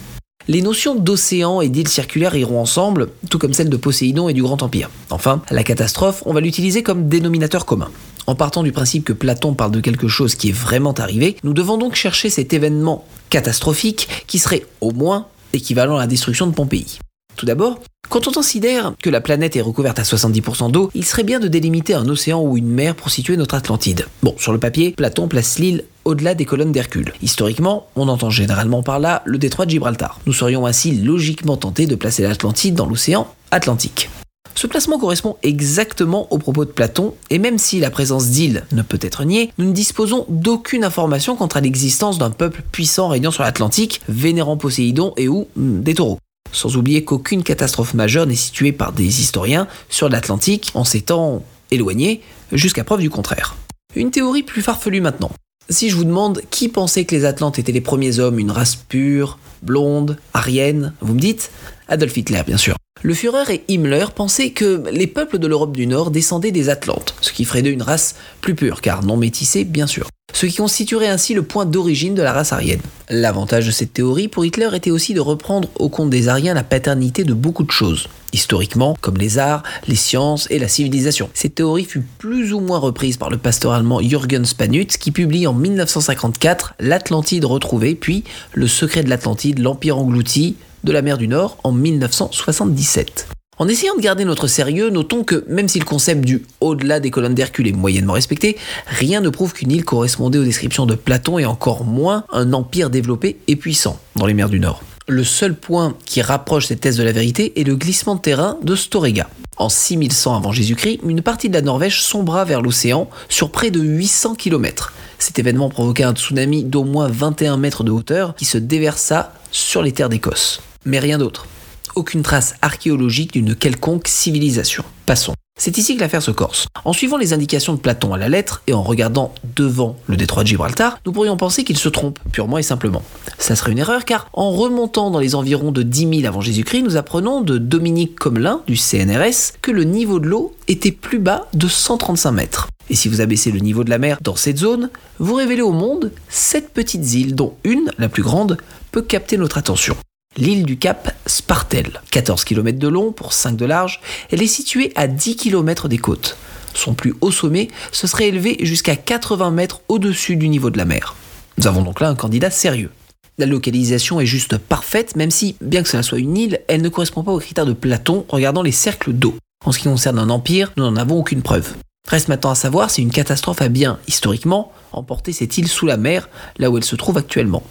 Les 0.49 0.63
notions 0.63 0.97
d'océan 0.97 1.61
et 1.61 1.69
d'île 1.69 1.89
circulaire 1.89 2.35
iront 2.35 2.61
ensemble, 2.61 3.11
tout 3.31 3.39
comme 3.39 3.53
celles 3.53 3.69
de 3.69 3.77
Poséidon 3.77 4.29
et 4.29 4.33
du 4.33 4.43
Grand 4.43 4.63
Empire. 4.63 4.91
Enfin, 5.11 5.43
la 5.51 5.63
catastrophe, 5.63 6.23
on 6.27 6.33
va 6.33 6.41
l'utiliser 6.41 6.83
comme 6.83 7.09
dénominateur 7.09 7.65
commun. 7.65 7.91
En 8.27 8.35
partant 8.35 8.63
du 8.63 8.73
principe 8.73 9.05
que 9.05 9.13
Platon 9.13 9.55
parle 9.55 9.71
de 9.73 9.81
quelque 9.81 10.09
chose 10.09 10.35
qui 10.35 10.49
est 10.49 10.53
vraiment 10.53 10.95
arrivé, 10.95 11.37
nous 11.45 11.53
devons 11.53 11.77
donc 11.77 11.95
chercher 11.95 12.31
cet 12.31 12.53
événement 12.55 13.05
catastrophique 13.31 14.09
qui 14.27 14.39
serait 14.39 14.67
au 14.81 14.91
moins 14.93 15.27
équivalent 15.53 15.97
à 15.97 16.01
la 16.01 16.07
destruction 16.07 16.47
de 16.47 16.53
Pompéi. 16.53 16.99
Tout 17.43 17.47
d'abord, 17.47 17.81
quand 18.09 18.29
on 18.29 18.31
considère 18.31 18.95
que 19.03 19.11
la 19.11 19.21
planète 19.21 19.57
est 19.57 19.63
recouverte 19.63 19.99
à 19.99 20.05
70% 20.05 20.71
d'eau, 20.71 20.93
il 20.95 21.05
serait 21.05 21.25
bien 21.25 21.41
de 21.41 21.49
délimiter 21.49 21.93
un 21.93 22.09
océan 22.09 22.41
ou 22.41 22.57
une 22.57 22.69
mer 22.69 22.95
pour 22.95 23.11
situer 23.11 23.37
notre 23.37 23.57
Atlantide. 23.57 24.07
Bon, 24.23 24.37
sur 24.39 24.53
le 24.53 24.61
papier, 24.61 24.93
Platon 24.93 25.27
place 25.27 25.59
l'île 25.59 25.83
au-delà 26.05 26.37
des 26.37 26.45
colonnes 26.45 26.71
d'Hercule. 26.71 27.13
Historiquement, 27.21 27.89
on 27.97 28.07
entend 28.07 28.31
généralement 28.31 28.85
par 28.85 29.01
là 29.01 29.23
le 29.25 29.39
détroit 29.39 29.67
de 29.67 29.73
Gibraltar. 29.73 30.21
Nous 30.25 30.33
serions 30.33 30.67
ainsi 30.67 30.93
logiquement 30.93 31.57
tentés 31.57 31.87
de 31.87 31.97
placer 31.97 32.23
l'Atlantide 32.23 32.77
dans 32.77 32.87
l'océan 32.87 33.27
Atlantique. 33.51 34.09
Ce 34.55 34.69
placement 34.69 35.01
correspond 35.01 35.37
exactement 35.43 36.33
aux 36.33 36.39
propos 36.39 36.65
de 36.65 36.71
Platon, 36.71 37.15
et 37.29 37.41
même 37.41 37.59
si 37.59 37.81
la 37.81 37.91
présence 37.91 38.29
d'îles 38.29 38.63
ne 38.71 38.83
peut 38.83 39.01
être 39.03 39.25
niée, 39.25 39.51
nous 39.59 39.67
ne 39.67 39.73
disposons 39.73 40.27
d'aucune 40.29 40.85
information 40.85 41.35
quant 41.35 41.49
à 41.49 41.61
l'existence 41.61 42.19
d'un 42.19 42.31
peuple 42.31 42.63
puissant 42.71 43.09
régnant 43.09 43.33
sur 43.33 43.43
l'Atlantique, 43.43 44.01
vénérant 44.09 44.57
Poséidon 44.57 45.13
et 45.17 45.27
ou 45.27 45.49
hmm, 45.57 45.81
des 45.81 45.95
taureaux 45.95 46.19
sans 46.53 46.77
oublier 46.77 47.05
qu'aucune 47.05 47.43
catastrophe 47.43 47.95
majeure 47.95 48.27
n'est 48.27 48.35
située 48.37 48.73
par 48.73 48.93
des 48.93 49.21
historiens 49.21 49.67
sur 49.89 50.09
l'Atlantique 50.09 50.71
en 50.75 50.85
s'étant 50.85 51.43
éloignée 51.71 52.21
jusqu'à 52.53 52.85
preuve 52.85 53.01
du 53.01 53.11
contraire. 53.11 53.57
Une 53.97 54.11
théorie 54.11 54.43
plus 54.43 54.63
farfelue 54.63 55.01
maintenant. 55.01 55.33
Si 55.69 55.91
je 55.91 55.97
vous 55.97 56.05
demande 56.05 56.43
qui 56.51 56.69
pensait 56.69 57.05
que 57.05 57.15
les 57.15 57.25
Atlantes 57.25 57.59
étaient 57.59 57.73
les 57.73 57.81
premiers 57.81 58.19
hommes, 58.19 58.39
une 58.39 58.51
race 58.51 58.77
pure, 58.77 59.39
blonde, 59.63 60.19
arienne, 60.35 60.93
vous 61.01 61.15
me 61.15 61.21
dites 61.21 61.51
Adolf 61.93 62.17
Hitler, 62.17 62.41
bien 62.47 62.57
sûr. 62.57 62.75
Le 63.03 63.13
Führer 63.13 63.53
et 63.53 63.65
Himmler 63.69 64.07
pensaient 64.15 64.51
que 64.51 64.83
les 64.91 65.07
peuples 65.07 65.39
de 65.39 65.47
l'Europe 65.47 65.77
du 65.77 65.87
Nord 65.87 66.11
descendaient 66.11 66.51
des 66.51 66.71
Atlantes, 66.71 67.15
ce 67.21 67.33
qui 67.33 67.45
ferait 67.45 67.61
d'eux 67.61 67.71
une 67.71 67.83
race 67.83 68.15
plus 68.41 68.55
pure, 68.55 68.81
car 68.81 69.05
non 69.05 69.17
métissée, 69.17 69.65
bien 69.65 69.87
sûr 69.87 70.09
ce 70.33 70.47
qui 70.47 70.57
constituerait 70.57 71.09
ainsi 71.09 71.35
le 71.35 71.43
point 71.43 71.67
d'origine 71.67 72.15
de 72.15 72.23
la 72.23 72.33
race 72.33 72.53
aryenne. 72.53 72.81
L'avantage 73.09 73.67
de 73.67 73.71
cette 73.71 73.93
théorie 73.93 74.29
pour 74.29 74.45
Hitler 74.45 74.71
était 74.75 74.91
aussi 74.91 75.15
de 75.15 75.21
reprendre 75.21 75.69
au 75.79 75.89
compte 75.89 76.11
des 76.11 76.29
Aryens 76.29 76.55
la 76.55 76.65
paternité 76.65 77.25
de 77.25 77.35
beaucoup 77.35 77.65
de 77.65 77.71
choses, 77.71 78.09
historiquement, 78.33 78.97
comme 79.01 79.19
les 79.19 79.39
arts, 79.39 79.63
les 79.87 79.95
sciences 79.95 80.47
et 80.51 80.59
la 80.59 80.69
civilisation. 80.69 81.29
Cette 81.35 81.57
théorie 81.57 81.85
fut 81.85 82.03
plus 82.19 82.53
ou 82.53 82.61
moins 82.61 82.79
reprise 82.79 83.19
par 83.19 83.31
le 83.31 83.37
pasteur 83.37 83.73
allemand 83.73 84.01
Jürgen 84.01 84.45
Spanutz 84.45 84.97
qui 84.97 85.11
publie 85.11 85.47
en 85.47 85.53
1954 85.53 86.75
L'Atlantide 86.81 87.45
retrouvée, 87.45 87.95
puis 87.95 88.25
Le 88.55 88.67
secret 88.67 89.03
de 89.03 89.11
l'Atlantide, 89.11 89.59
l'Empire 89.59 89.99
englouti 89.99 90.57
de 90.85 90.93
la 90.93 91.03
mer 91.03 91.19
du 91.19 91.29
Nord 91.29 91.59
en 91.65 91.73
1977. 91.73 93.29
En 93.59 93.69
essayant 93.69 93.95
de 93.95 94.01
garder 94.01 94.25
notre 94.25 94.47
sérieux, 94.47 94.91
notons 94.91 95.25
que 95.25 95.45
même 95.47 95.69
si 95.69 95.79
le 95.79 95.85
concept 95.85 96.25
du 96.25 96.45
au-delà 96.61 97.01
des 97.01 97.11
colonnes 97.11 97.35
d'Hercule 97.35 97.69
est 97.69 97.73
moyennement 97.73 98.15
respecté, 98.15 98.57
rien 98.87 99.21
ne 99.21 99.29
prouve 99.29 99.53
qu'une 99.53 99.71
île 99.71 99.85
correspondait 99.85 100.39
aux 100.39 100.45
descriptions 100.45 100.87
de 100.87 100.95
Platon 100.95 101.39
et 101.39 101.45
encore 101.45 101.85
moins 101.85 102.25
un 102.33 102.55
empire 102.55 102.91
développé 102.91 103.39
et 103.47 103.57
puissant 103.57 104.01
dans 104.17 104.27
les 104.27 104.35
mers 104.35 104.49
du 104.49 104.59
Nord. 104.59 104.83
Le 105.07 105.23
seul 105.23 105.55
point 105.55 105.95
qui 106.07 106.23
rapproche 106.23 106.67
cette 106.67 106.81
thèse 106.81 106.97
de 106.97 107.03
la 107.03 107.13
vérité 107.13 107.61
est 107.61 107.65
le 107.65 107.77
glissement 107.77 108.15
de 108.15 108.21
terrain 108.21 108.59
de 108.63 108.75
Storegga. 108.75 109.29
En 109.59 109.69
6100 109.69 110.37
avant 110.37 110.51
Jésus-Christ, 110.51 111.01
une 111.07 111.23
partie 111.23 111.49
de 111.49 111.55
la 111.55 111.61
Norvège 111.61 112.03
sombra 112.03 112.45
vers 112.45 112.63
l'océan 112.63 113.09
sur 113.29 113.53
près 113.53 113.71
de 113.71 113.81
800 113.81 114.35
km. 114.35 114.93
Cet 115.19 115.39
événement 115.39 115.69
provoqua 115.69 116.09
un 116.09 116.15
tsunami 116.15 116.65
d'au 116.65 116.85
moins 116.85 117.09
21 117.09 117.59
mètres 117.59 117.85
de 117.85 117.91
hauteur 117.91 118.35
qui 118.35 118.45
se 118.45 118.59
déversa 118.59 119.33
sur 119.53 119.83
les 119.83 119.93
terres 119.93 120.09
d'Écosse. 120.09 120.63
Mais 120.85 120.99
rien 120.99 121.19
d'autre 121.19 121.47
aucune 121.95 122.23
trace 122.23 122.55
archéologique 122.63 123.33
d'une 123.33 123.55
quelconque 123.55 124.09
civilisation. 124.09 124.85
Passons. 125.07 125.35
C'est 125.59 125.77
ici 125.77 125.95
que 125.95 126.01
l'affaire 126.01 126.23
se 126.23 126.31
corse. 126.31 126.67
En 126.85 126.93
suivant 126.93 127.19
les 127.19 127.35
indications 127.35 127.75
de 127.75 127.79
Platon 127.79 128.15
à 128.15 128.19
la 128.19 128.31
lettre 128.31 128.63
et 128.67 128.73
en 128.73 128.83
regardant 128.83 129.35
devant 129.55 129.97
le 130.07 130.17
détroit 130.17 130.43
de 130.43 130.49
Gibraltar, 130.49 130.99
nous 131.05 131.13
pourrions 131.13 131.37
penser 131.37 131.63
qu'il 131.63 131.77
se 131.77 131.91
trompe 131.91 132.19
purement 132.33 132.59
et 132.59 132.63
simplement. 132.63 133.03
Ça 133.39 133.55
serait 133.55 133.73
une 133.73 133.79
erreur 133.79 134.05
car 134.07 134.29
en 134.33 134.51
remontant 134.51 135.11
dans 135.11 135.19
les 135.19 135.35
environs 135.35 135.71
de 135.71 135.83
10 135.83 136.21
000 136.21 136.27
avant 136.27 136.41
Jésus-Christ, 136.41 136.83
nous 136.83 136.97
apprenons 136.97 137.43
de 137.43 137.59
Dominique 137.59 138.19
Comelin 138.19 138.63
du 138.67 138.77
CNRS 138.77 139.53
que 139.61 139.71
le 139.71 139.85
niveau 139.85 140.19
de 140.19 140.27
l'eau 140.27 140.57
était 140.69 140.93
plus 140.93 141.19
bas 141.19 141.47
de 141.53 141.69
135 141.69 142.33
mètres. 142.33 142.69
Et 142.89 142.95
si 142.95 143.09
vous 143.09 143.21
abaissez 143.21 143.53
le 143.53 143.61
niveau 143.61 143.85
de 143.85 143.91
la 143.91 143.99
mer 143.99 144.19
dans 144.23 144.37
cette 144.37 144.59
zone, 144.59 144.91
vous 145.19 145.35
révélez 145.35 145.63
au 145.63 145.73
monde 145.73 146.13
sept 146.29 146.73
petites 146.73 147.13
îles 147.13 147.35
dont 147.35 147.55
une, 147.65 147.91
la 147.99 148.09
plus 148.09 148.23
grande, 148.23 148.57
peut 148.91 149.03
capter 149.03 149.37
notre 149.37 149.59
attention 149.59 149.97
l'île 150.37 150.65
du 150.65 150.79
Cap 150.79 151.15
Spartel. 151.27 152.01
14 152.11 152.45
km 152.45 152.79
de 152.79 152.89
long 152.89 153.13
pour 153.13 153.33
5 153.33 153.57
de 153.57 153.65
large, 153.65 154.01
elle 154.31 154.43
est 154.43 154.47
située 154.47 154.93
à 154.97 155.07
10 155.07 155.37
km 155.37 155.89
des 155.89 155.99
côtes. 155.99 156.37
Son 156.75 156.95
plus 156.95 157.15
haut 157.21 157.31
sommet 157.31 157.69
se 157.91 158.07
serait 158.07 158.29
élevé 158.29 158.57
jusqu'à 158.61 158.97
80 158.97 159.51
mètres 159.51 159.83
au-dessus 159.89 160.37
du 160.37 160.49
niveau 160.49 160.71
de 160.71 160.79
la 160.79 160.85
mer. 160.85 161.15
Nous 161.59 161.67
avons 161.67 161.83
donc 161.83 162.01
là 162.01 162.09
un 162.09 162.15
candidat 162.15 162.51
sérieux. 162.51 162.91
La 163.39 163.47
localisation 163.47 164.21
est 164.21 164.27
juste 164.27 164.59
parfaite, 164.59 165.17
même 165.17 165.31
si, 165.31 165.57
bien 165.61 165.83
que 165.83 165.89
cela 165.89 166.03
soit 166.03 166.19
une 166.19 166.37
île, 166.37 166.61
elle 166.69 166.83
ne 166.83 166.89
correspond 166.89 167.23
pas 167.23 167.33
aux 167.33 167.39
critères 167.39 167.67
de 167.67 167.73
Platon 167.73 168.27
regardant 168.29 168.63
les 168.63 168.73
cercles 168.73 169.13
d'eau. 169.13 169.35
En 169.65 169.73
ce 169.73 169.79
qui 169.79 169.85
concerne 169.85 170.19
un 170.19 170.31
empire, 170.31 170.73
nous 170.77 170.85
n'en 170.85 170.97
avons 170.97 171.19
aucune 171.19 171.43
preuve. 171.43 171.75
Reste 172.09 172.29
maintenant 172.29 172.51
à 172.51 172.57
savoir 172.57 172.91
si 172.91 173.01
une 173.01 173.11
catastrophe 173.11 173.63
a 173.63 173.69
bien, 173.69 173.99
historiquement, 174.09 174.73
emporté 174.93 175.33
cette 175.33 175.57
île 175.57 175.69
sous 175.69 175.87
la 175.87 175.97
mer, 175.97 176.29
là 176.59 176.71
où 176.71 176.77
elle 176.77 176.85
se 176.85 176.97
trouve 176.97 177.17
actuellement. 177.17 177.63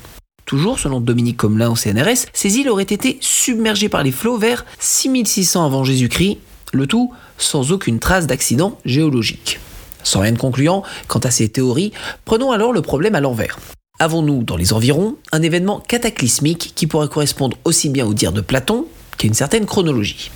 Toujours 0.52 0.80
selon 0.80 1.00
Dominique 1.00 1.38
Comelin 1.38 1.70
au 1.70 1.78
CNRS, 1.78 2.26
ces 2.34 2.58
îles 2.58 2.68
auraient 2.68 2.84
été 2.84 3.18
submergées 3.22 3.88
par 3.88 4.04
les 4.04 4.12
flots 4.12 4.38
vers 4.38 4.66
6600 4.80 5.66
avant 5.66 5.86
Jésus-Christ, 5.86 6.40
le 6.74 6.88
tout 6.88 7.14
sans 7.38 7.72
aucune 7.72 8.00
trace 8.00 8.28
d'accident 8.28 8.78
géologique. 8.84 9.62
Sans 10.04 10.20
rien 10.20 10.34
de 10.34 10.38
concluant 10.38 10.84
quant 11.08 11.20
à 11.20 11.32
ces 11.32 11.48
théories, 11.48 11.94
prenons 12.26 12.52
alors 12.52 12.74
le 12.74 12.82
problème 12.82 13.16
à 13.16 13.22
l'envers. 13.22 13.60
Avons-nous 14.00 14.44
dans 14.44 14.58
les 14.58 14.74
environs 14.74 15.16
un 15.32 15.42
événement 15.42 15.80
cataclysmique 15.80 16.74
qui 16.76 16.86
pourrait 16.86 17.08
correspondre 17.08 17.56
aussi 17.64 17.88
bien 17.88 18.06
au 18.06 18.14
dire 18.14 18.34
de 18.34 18.42
Platon 18.42 18.88
qu'à 19.18 19.28
une 19.28 19.34
certaine 19.34 19.66
chronologie? 19.66 20.32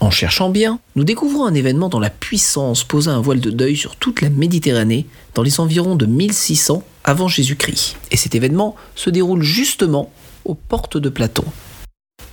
En 0.00 0.10
cherchant 0.10 0.50
bien, 0.50 0.78
nous 0.94 1.04
découvrons 1.04 1.46
un 1.46 1.54
événement 1.54 1.88
dont 1.88 2.00
la 2.00 2.10
puissance 2.10 2.84
posa 2.84 3.12
un 3.12 3.20
voile 3.20 3.40
de 3.40 3.50
deuil 3.50 3.76
sur 3.76 3.96
toute 3.96 4.20
la 4.20 4.28
Méditerranée 4.28 5.06
dans 5.34 5.42
les 5.42 5.58
environs 5.58 5.96
de 5.96 6.06
1600 6.06 6.82
avant 7.04 7.28
Jésus-Christ. 7.28 7.96
Et 8.10 8.16
cet 8.16 8.34
événement 8.34 8.76
se 8.94 9.10
déroule 9.10 9.42
justement 9.42 10.10
aux 10.44 10.54
portes 10.54 10.98
de 10.98 11.08
Platon. 11.08 11.44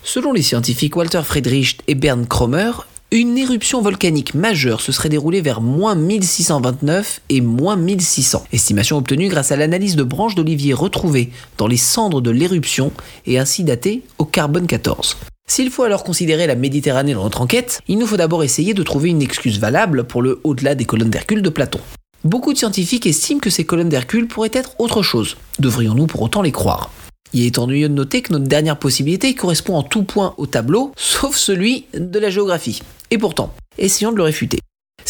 Selon 0.03 0.34
les 0.34 0.41
scientifiques 0.41 0.96
Walter 0.96 1.22
Friedrich 1.24 1.79
et 1.88 1.96
Bernd 1.96 2.27
Kromer, 2.27 2.72
une 3.12 3.38
éruption 3.38 3.82
volcanique 3.82 4.34
majeure 4.34 4.82
se 4.82 4.91
serait 4.91 5.10
déroulée 5.10 5.41
vers 5.41 5.62
moins 5.62 5.96
1629 5.96 7.22
et 7.29 7.41
moins 7.41 7.75
1600. 7.75 8.43
Estimation 8.51 8.98
obtenue 8.98 9.29
grâce 9.29 9.51
à 9.51 9.55
l'analyse 9.55 9.96
de 9.96 10.03
branches 10.03 10.36
d'olivier 10.36 10.74
retrouvées 10.74 11.32
dans 11.58 11.67
les 11.67 11.77
cendres 11.77 12.22
de 12.22 12.32
l'éruption 12.32 12.91
et 13.25 13.39
ainsi 13.39 13.63
datées 13.63 14.01
au 14.17 14.25
carbone 14.25 14.67
14. 14.67 15.15
S'il 15.48 15.70
faut 15.70 15.84
alors 15.84 16.04
considérer 16.04 16.48
la 16.48 16.56
Méditerranée 16.56 17.14
dans 17.14 17.24
notre 17.24 17.42
enquête, 17.42 17.82
il 17.88 18.00
nous 18.00 18.08
faut 18.08 18.18
d'abord 18.18 18.44
essayer 18.44 18.74
de 18.74 18.82
trouver 18.82 19.10
une 19.10 19.22
excuse 19.22 19.60
valable 19.60 20.06
pour 20.06 20.22
le 20.22 20.40
au-delà 20.44 20.74
des 20.74 20.86
colonnes 20.86 21.12
d'Hercule 21.12 21.42
de 21.42 21.50
Platon. 21.50 21.80
Beaucoup 22.24 22.54
de 22.54 22.58
scientifiques 22.58 23.06
estiment 23.06 23.40
que 23.40 23.50
ces 23.50 23.66
colonnes 23.66 23.90
d'Hercule 23.90 24.28
pourraient 24.28 24.50
être 24.54 24.76
autre 24.80 25.04
chose. 25.04 25.38
Devrions-nous 25.60 26.08
pour 26.08 26.22
autant 26.22 26.42
les 26.42 26.52
croire? 26.52 26.92
Il 27.34 27.46
est 27.46 27.60
ennuyeux 27.60 27.90
de 27.90 27.94
noter 27.94 28.22
que 28.22 28.32
notre 28.32 28.48
dernière 28.48 28.80
possibilité 28.80 29.36
correspond 29.36 29.76
en 29.76 29.84
tout 29.84 30.04
point 30.04 30.34
au 30.38 30.46
tableau, 30.46 30.92
sauf 30.96 31.36
celui 31.36 31.86
de 31.94 32.18
la 32.20 32.30
géographie. 32.30 32.82
Et 33.12 33.18
pourtant, 33.18 33.54
essayons 33.78 34.12
de 34.12 34.18
le 34.18 34.24
réfuter. 34.24 34.60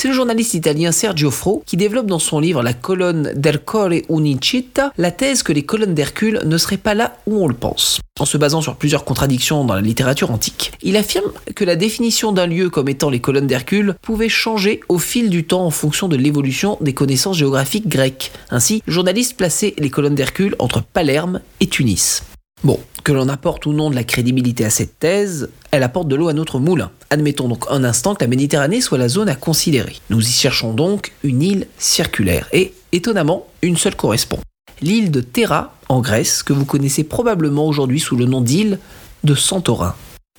C'est 0.04 0.10
le 0.10 0.16
journaliste 0.16 0.54
italien 0.54 0.92
Sergio 0.92 1.32
Fro 1.32 1.64
qui 1.66 1.78
développe 1.78 2.08
dans 2.08 2.20
son 2.20 2.42
livre 2.42 2.62
La 2.62 2.74
colonne 2.74 3.32
del 3.38 3.58
Core 3.58 3.92
Unicita 4.10 4.92
la 4.98 5.12
thèse 5.12 5.44
que 5.44 5.54
les 5.54 5.64
colonnes 5.64 5.94
d'Hercule 5.94 6.42
ne 6.44 6.58
seraient 6.58 6.76
pas 6.76 6.94
là 6.94 7.16
où 7.26 7.42
on 7.42 7.48
le 7.48 7.54
pense, 7.54 8.02
en 8.20 8.26
se 8.26 8.38
basant 8.38 8.60
sur 8.60 8.76
plusieurs 8.76 9.06
contradictions 9.06 9.64
dans 9.64 9.76
la 9.76 9.80
littérature 9.80 10.30
antique. 10.30 10.74
Il 10.82 10.98
affirme 10.98 11.32
que 11.56 11.64
la 11.64 11.78
définition 11.78 12.34
d'un 12.34 12.48
lieu 12.48 12.70
comme 12.70 12.90
étant 12.90 13.10
les 13.10 13.22
colonnes 13.22 13.48
d'Hercule 13.48 13.96
pouvait 14.02 14.28
changer 14.28 14.82
au 14.90 15.00
fil 15.00 15.30
du 15.30 15.46
temps 15.46 15.66
en 15.66 15.72
fonction 15.72 16.10
de 16.10 16.18
l'évolution 16.18 16.78
des 16.82 16.94
connaissances 16.94 17.38
géographiques 17.38 17.88
grecques. 17.88 18.34
Ainsi, 18.50 18.84
le 18.86 18.92
journaliste 18.92 19.38
plaçait 19.38 19.74
les 19.78 19.90
colonnes 19.90 20.16
d'Hercule 20.16 20.58
entre 20.60 20.84
Palerme 20.84 21.40
et 21.62 21.68
Tunis. 21.68 22.24
Bon, 22.64 22.80
que 23.04 23.12
l'on 23.12 23.28
apporte 23.28 23.66
ou 23.66 23.74
non 23.74 23.90
de 23.90 23.96
la 23.96 24.06
crédibilité 24.06 24.64
à 24.64 24.70
cette 24.70 24.98
thèse, 24.98 25.50
elle 25.72 25.84
apporte 25.84 26.08
de 26.08 26.16
l'eau 26.16 26.30
à 26.30 26.34
notre 26.34 26.60
moulin. 26.60 26.92
Admettons 27.10 27.50
donc 27.50 27.66
un 27.70 27.84
instant 27.84 28.16
que 28.16 28.24
la 28.24 28.30
Méditerranée 28.30 28.80
soit 28.80 28.98
la 28.98 29.10
zone 29.10 29.28
à 29.28 29.36
considérer. 29.36 29.98
Nous 30.10 30.22
y 30.22 30.32
cherchons 30.32 30.74
donc 30.74 31.12
une 31.24 31.42
île 31.42 31.68
circulaire 31.78 32.48
et, 32.54 32.74
étonnamment, 32.94 33.48
une 33.62 33.76
seule 33.76 33.98
correspond. 33.98 34.40
L'île 34.82 35.12
de 35.12 35.20
Terra, 35.20 35.76
en 35.90 36.00
Grèce, 36.00 36.42
que 36.42 36.54
vous 36.54 36.64
connaissez 36.64 37.04
probablement 37.04 37.68
aujourd'hui 37.68 38.00
sous 38.00 38.16
le 38.16 38.26
nom 38.26 38.40
d'île 38.40 38.80
de 39.26 39.36
Santorin. 39.36 39.96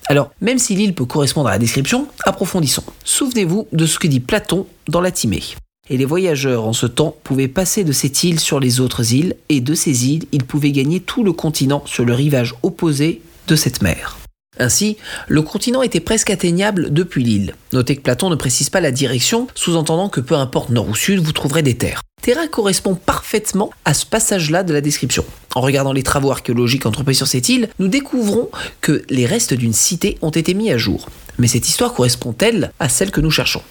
Alors, 0.07 0.31
même 0.41 0.59
si 0.59 0.75
l'île 0.75 0.95
peut 0.95 1.05
correspondre 1.05 1.49
à 1.49 1.53
la 1.53 1.59
description, 1.59 2.09
approfondissons. 2.25 2.85
Souvenez-vous 3.05 3.69
de 3.73 3.85
ce 3.85 3.99
que 3.99 4.07
dit 4.07 4.21
Platon 4.21 4.67
dans 4.89 5.01
la 5.03 5.11
Timée 5.11 5.43
et 5.91 5.97
les 5.97 6.05
voyageurs 6.05 6.67
en 6.67 6.73
ce 6.73 6.87
temps 6.87 7.17
pouvaient 7.25 7.49
passer 7.49 7.85
de 7.85 7.93
cette 7.93 8.25
île 8.25 8.41
sur 8.41 8.61
les 8.61 8.81
autres 8.81 9.13
îles, 9.13 9.37
et 9.49 9.61
de 9.61 9.75
ces 9.75 10.07
îles, 10.09 10.25
ils 10.33 10.45
pouvaient 10.45 10.73
gagner 10.73 11.01
tout 11.01 11.25
le 11.25 11.33
continent 11.33 11.83
sur 11.87 12.05
le 12.05 12.15
rivage 12.15 12.55
opposé 12.63 13.21
de 13.49 13.57
cette 13.57 13.83
mer. 13.83 14.17
Ainsi, 14.59 14.97
le 15.27 15.43
continent 15.43 15.83
était 15.83 16.01
presque 16.01 16.31
atteignable 16.31 16.93
depuis 16.93 17.25
l'île. 17.25 17.55
Notez 17.73 17.97
que 17.97 18.03
Platon 18.03 18.31
ne 18.31 18.37
précise 18.37 18.71
pas 18.71 18.81
la 18.81 18.93
direction, 18.93 19.49
sous-entendant 19.55 20.09
que 20.09 20.21
peu 20.21 20.37
importe 20.37 20.71
nord 20.71 20.89
ou 20.89 20.95
sud, 20.95 21.21
vous 21.21 21.33
trouverez 21.33 21.63
des 21.63 21.77
terres. 21.77 22.03
Terra 22.23 22.47
correspond 22.47 22.95
parfaitement 22.95 23.71
à 23.85 23.93
ce 23.93 24.07
passage-là 24.07 24.63
de 24.63 24.73
la 24.73 24.81
description. 24.81 25.25
En 25.55 25.61
regardant 25.61 25.93
les 25.93 26.03
travaux 26.03 26.31
archéologiques 26.31 26.87
entrepris 26.87 27.15
sur 27.15 27.27
cette 27.27 27.49
île, 27.49 27.69
nous 27.79 27.89
découvrons 27.89 28.49
que 28.81 29.03
les 29.11 29.27
restes 29.27 29.55
d'une 29.55 29.75
cité 29.75 30.17
ont 30.23 30.31
été 30.31 30.55
mis 30.55 30.71
à 30.71 30.79
jour. 30.79 31.09
Mais 31.39 31.49
cette 31.49 31.69
histoire 31.69 31.93
correspond-elle 31.93 32.73
à 32.79 32.89
celle 32.89 33.11
que 33.11 33.21
nous 33.21 33.31
cherchons? 33.31 33.63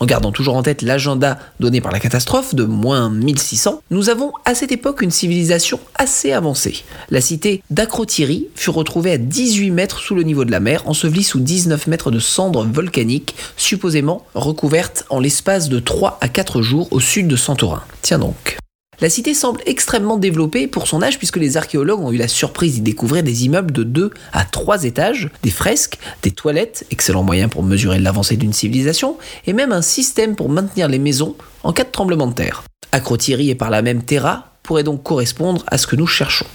En 0.00 0.06
gardant 0.06 0.32
toujours 0.32 0.56
en 0.56 0.62
tête 0.62 0.82
l'agenda 0.82 1.38
donné 1.60 1.80
par 1.80 1.92
la 1.92 2.00
catastrophe 2.00 2.54
de 2.54 2.64
moins 2.64 3.10
1600, 3.10 3.82
nous 3.90 4.08
avons 4.08 4.32
à 4.44 4.54
cette 4.54 4.72
époque 4.72 5.02
une 5.02 5.10
civilisation 5.10 5.80
assez 5.94 6.32
avancée. 6.32 6.84
La 7.10 7.20
cité 7.20 7.62
d'Acrotiri 7.70 8.48
fut 8.54 8.70
retrouvée 8.70 9.12
à 9.12 9.18
18 9.18 9.70
mètres 9.70 10.00
sous 10.00 10.14
le 10.14 10.22
niveau 10.22 10.44
de 10.44 10.50
la 10.50 10.60
mer, 10.60 10.82
ensevelie 10.86 11.24
sous 11.24 11.40
19 11.40 11.86
mètres 11.86 12.10
de 12.10 12.18
cendres 12.18 12.64
volcaniques, 12.64 13.34
supposément 13.56 14.26
recouvertes 14.34 15.04
en 15.10 15.20
l'espace 15.20 15.68
de 15.68 15.78
3 15.78 16.18
à 16.20 16.28
4 16.28 16.62
jours 16.62 16.88
au 16.90 17.00
sud 17.00 17.28
de 17.28 17.36
Santorin. 17.36 17.82
Tiens 18.02 18.18
donc. 18.18 18.56
La 19.02 19.10
cité 19.10 19.34
semble 19.34 19.60
extrêmement 19.66 20.16
développée 20.16 20.68
pour 20.68 20.86
son 20.86 21.02
âge 21.02 21.18
puisque 21.18 21.38
les 21.38 21.56
archéologues 21.56 21.98
ont 21.98 22.12
eu 22.12 22.16
la 22.18 22.28
surprise 22.28 22.74
d'y 22.74 22.82
découvrir 22.82 23.24
des 23.24 23.44
immeubles 23.44 23.72
de 23.72 23.82
2 23.82 24.12
à 24.32 24.44
3 24.44 24.84
étages, 24.84 25.28
des 25.42 25.50
fresques, 25.50 25.98
des 26.22 26.30
toilettes, 26.30 26.86
excellent 26.92 27.24
moyen 27.24 27.48
pour 27.48 27.64
mesurer 27.64 27.98
l'avancée 27.98 28.36
d'une 28.36 28.52
civilisation, 28.52 29.18
et 29.48 29.54
même 29.54 29.72
un 29.72 29.82
système 29.82 30.36
pour 30.36 30.48
maintenir 30.48 30.86
les 30.86 31.00
maisons 31.00 31.34
en 31.64 31.72
cas 31.72 31.82
de 31.82 31.90
tremblement 31.90 32.28
de 32.28 32.34
terre. 32.34 32.62
Acrotiri 32.92 33.50
et 33.50 33.56
par 33.56 33.70
la 33.70 33.82
même 33.82 34.04
Terra 34.04 34.52
pourrait 34.62 34.84
donc 34.84 35.02
correspondre 35.02 35.64
à 35.66 35.78
ce 35.78 35.88
que 35.88 35.96
nous 35.96 36.06
cherchons. 36.06 36.46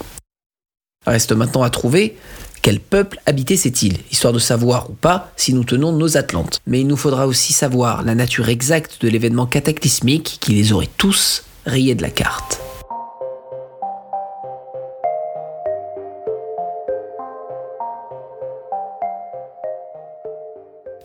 Reste 1.06 1.34
maintenant 1.34 1.64
à 1.64 1.70
trouver 1.70 2.16
quel 2.62 2.80
peuple 2.80 3.20
habitait 3.26 3.58
cette 3.58 3.82
île, 3.82 3.98
histoire 4.10 4.32
de 4.32 4.40
savoir 4.40 4.90
ou 4.90 4.94
pas 4.94 5.34
si 5.36 5.54
nous 5.54 5.66
tenons 5.66 5.92
nos 5.92 6.16
Atlantes. 6.16 6.62
Mais 6.66 6.80
il 6.80 6.88
nous 6.88 6.96
faudra 6.96 7.28
aussi 7.28 7.52
savoir 7.52 8.04
la 8.04 8.16
nature 8.16 8.48
exacte 8.48 9.02
de 9.02 9.10
l'événement 9.10 9.48
cataclysmique 9.48 10.38
qui 10.40 10.54
les 10.54 10.72
aurait 10.72 10.88
tous 10.98 11.44
rayé 11.68 11.94
de 11.94 12.02
la 12.02 12.10
carte. 12.10 12.62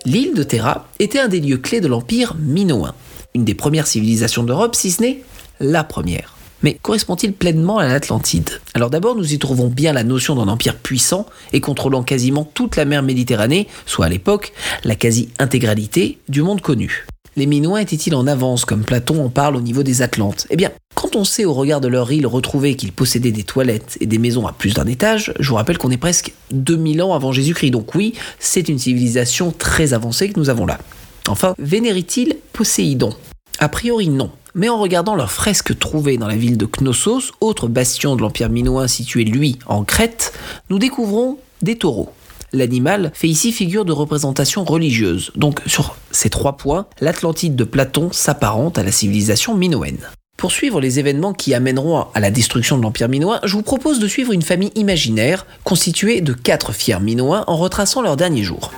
L'île 0.05 0.35
de 0.35 0.43
Terra 0.43 0.87
était 0.99 1.21
un 1.21 1.29
des 1.29 1.41
lieux 1.41 1.59
clés 1.59 1.81
de 1.81 1.87
l'empire 1.87 2.35
minoen, 2.39 2.93
une 3.35 3.45
des 3.45 3.55
premières 3.55 3.87
civilisations 3.87 4.43
d'Europe, 4.43 4.75
si 4.75 4.91
ce 4.91 5.03
n'est 5.03 5.23
la 5.61 5.85
première. 5.85 6.35
Mais 6.63 6.79
correspond-il 6.81 7.33
pleinement 7.33 7.79
à 7.79 7.87
l'Atlantide? 7.87 8.61
Alors 8.75 8.91
d'abord, 8.91 9.17
nous 9.17 9.33
y 9.33 9.39
trouvons 9.39 9.69
bien 9.69 9.93
la 9.93 10.05
notion 10.05 10.35
d'un 10.35 10.49
empire 10.49 10.77
puissant 10.77 11.27
et 11.53 11.61
contrôlant 11.61 12.03
quasiment 12.03 12.45
toute 12.45 12.77
la 12.77 12.85
mer 12.85 13.03
Méditerranée, 13.03 13.69
soit 13.87 14.07
à 14.07 14.09
l'époque 14.09 14.53
la 14.85 14.95
quasi-intégralité 14.95 16.19
du 16.29 16.43
monde 16.43 16.61
connu. 16.61 17.07
Les 17.35 17.47
Minoens 17.47 17.79
étaient-ils 17.79 18.15
en 18.15 18.27
avance, 18.27 18.67
comme 18.67 18.85
Platon 18.85 19.25
en 19.25 19.31
parle 19.31 19.57
au 19.57 19.63
niveau 19.63 19.83
des 19.83 20.03
Atlantes? 20.03 20.47
Eh 20.51 20.57
bien, 20.57 20.71
quand 20.95 21.17
on 21.17 21.25
sait 21.25 21.47
au 21.47 21.55
regard 21.55 21.81
de 21.81 21.89
leur 21.89 22.13
île 22.13 22.27
retrouvée 22.27 22.77
qu'ils 22.77 22.93
possédaient 22.93 23.33
des 23.33 23.43
toilettes 23.43 23.97
et 24.03 24.07
des 24.07 24.19
maisons 24.19 24.47
à 24.47 24.53
plus 24.53 24.75
d'un 24.75 24.87
étage, 24.87 25.33
je 25.41 25.49
vous 25.49 25.55
rappelle 25.55 25.79
qu'on 25.79 25.91
est 25.91 25.97
presque 25.97 26.35
2000 26.51 27.03
ans 27.03 27.15
avant 27.15 27.33
Jésus-Christ. 27.33 27.71
Donc 27.71 27.95
oui, 27.95 28.13
c'est 28.39 28.69
une 28.69 28.79
civilisation 28.79 29.51
très 29.51 29.95
avancée 29.95 30.29
que 30.29 30.39
nous 30.39 30.51
avons 30.51 30.67
là. 30.67 30.79
Enfin, 31.27 31.55
vénérit-il 31.59 32.37
Poséidon? 32.53 33.15
A 33.59 33.71
priori 33.71 34.11
non. 34.11 34.31
Mais 34.55 34.69
en 34.69 34.79
regardant 34.79 35.15
leurs 35.15 35.33
fresques 35.33 35.79
trouvées 35.79 36.19
dans 36.19 36.29
la 36.29 36.37
ville 36.37 36.59
de 36.59 36.67
Knossos, 36.67 37.33
autre 37.41 37.67
bastion 37.67 38.15
de 38.15 38.21
l'Empire 38.21 38.51
minoen 38.51 38.89
situé 38.89 39.25
lui 39.25 39.59
en 39.67 39.85
Crète, 39.85 40.35
nous 40.69 40.79
découvrons 40.79 41.39
des 41.63 41.79
taureaux. 41.79 42.13
L'animal 42.53 43.11
fait 43.15 43.29
ici 43.29 43.53
figure 43.53 43.85
de 43.85 43.93
représentation 43.93 44.65
religieuse. 44.65 45.33
Donc 45.37 45.61
sur 45.67 45.97
ces 46.11 46.31
trois 46.31 46.57
points, 46.57 46.87
l'Atlantide 47.01 47.57
de 47.57 47.65
Platon 47.65 48.11
s'apparente 48.13 48.79
à 48.79 48.83
la 48.83 48.93
civilisation 48.93 49.55
minoenne. 49.55 50.09
Pour 50.37 50.51
suivre 50.51 50.81
les 50.81 50.99
événements 50.99 51.35
qui 51.35 51.55
amèneront 51.55 52.07
à 52.15 52.21
la 52.21 52.31
destruction 52.31 52.77
de 52.77 52.83
l'Empire 52.83 53.09
minoen, 53.09 53.39
je 53.45 53.55
vous 53.55 53.63
propose 53.63 54.01
de 54.01 54.09
suivre 54.09 54.33
une 54.33 54.43
famille 54.43 54.73
imaginaire 54.75 55.47
constituée 55.63 56.21
de 56.21 56.33
quatre 56.33 56.73
fiers 56.73 57.01
minoens 57.01 57.45
en 57.47 57.57
retraçant 57.57 58.03
leurs 58.03 58.17
derniers 58.17 58.43
jours. 58.43 58.73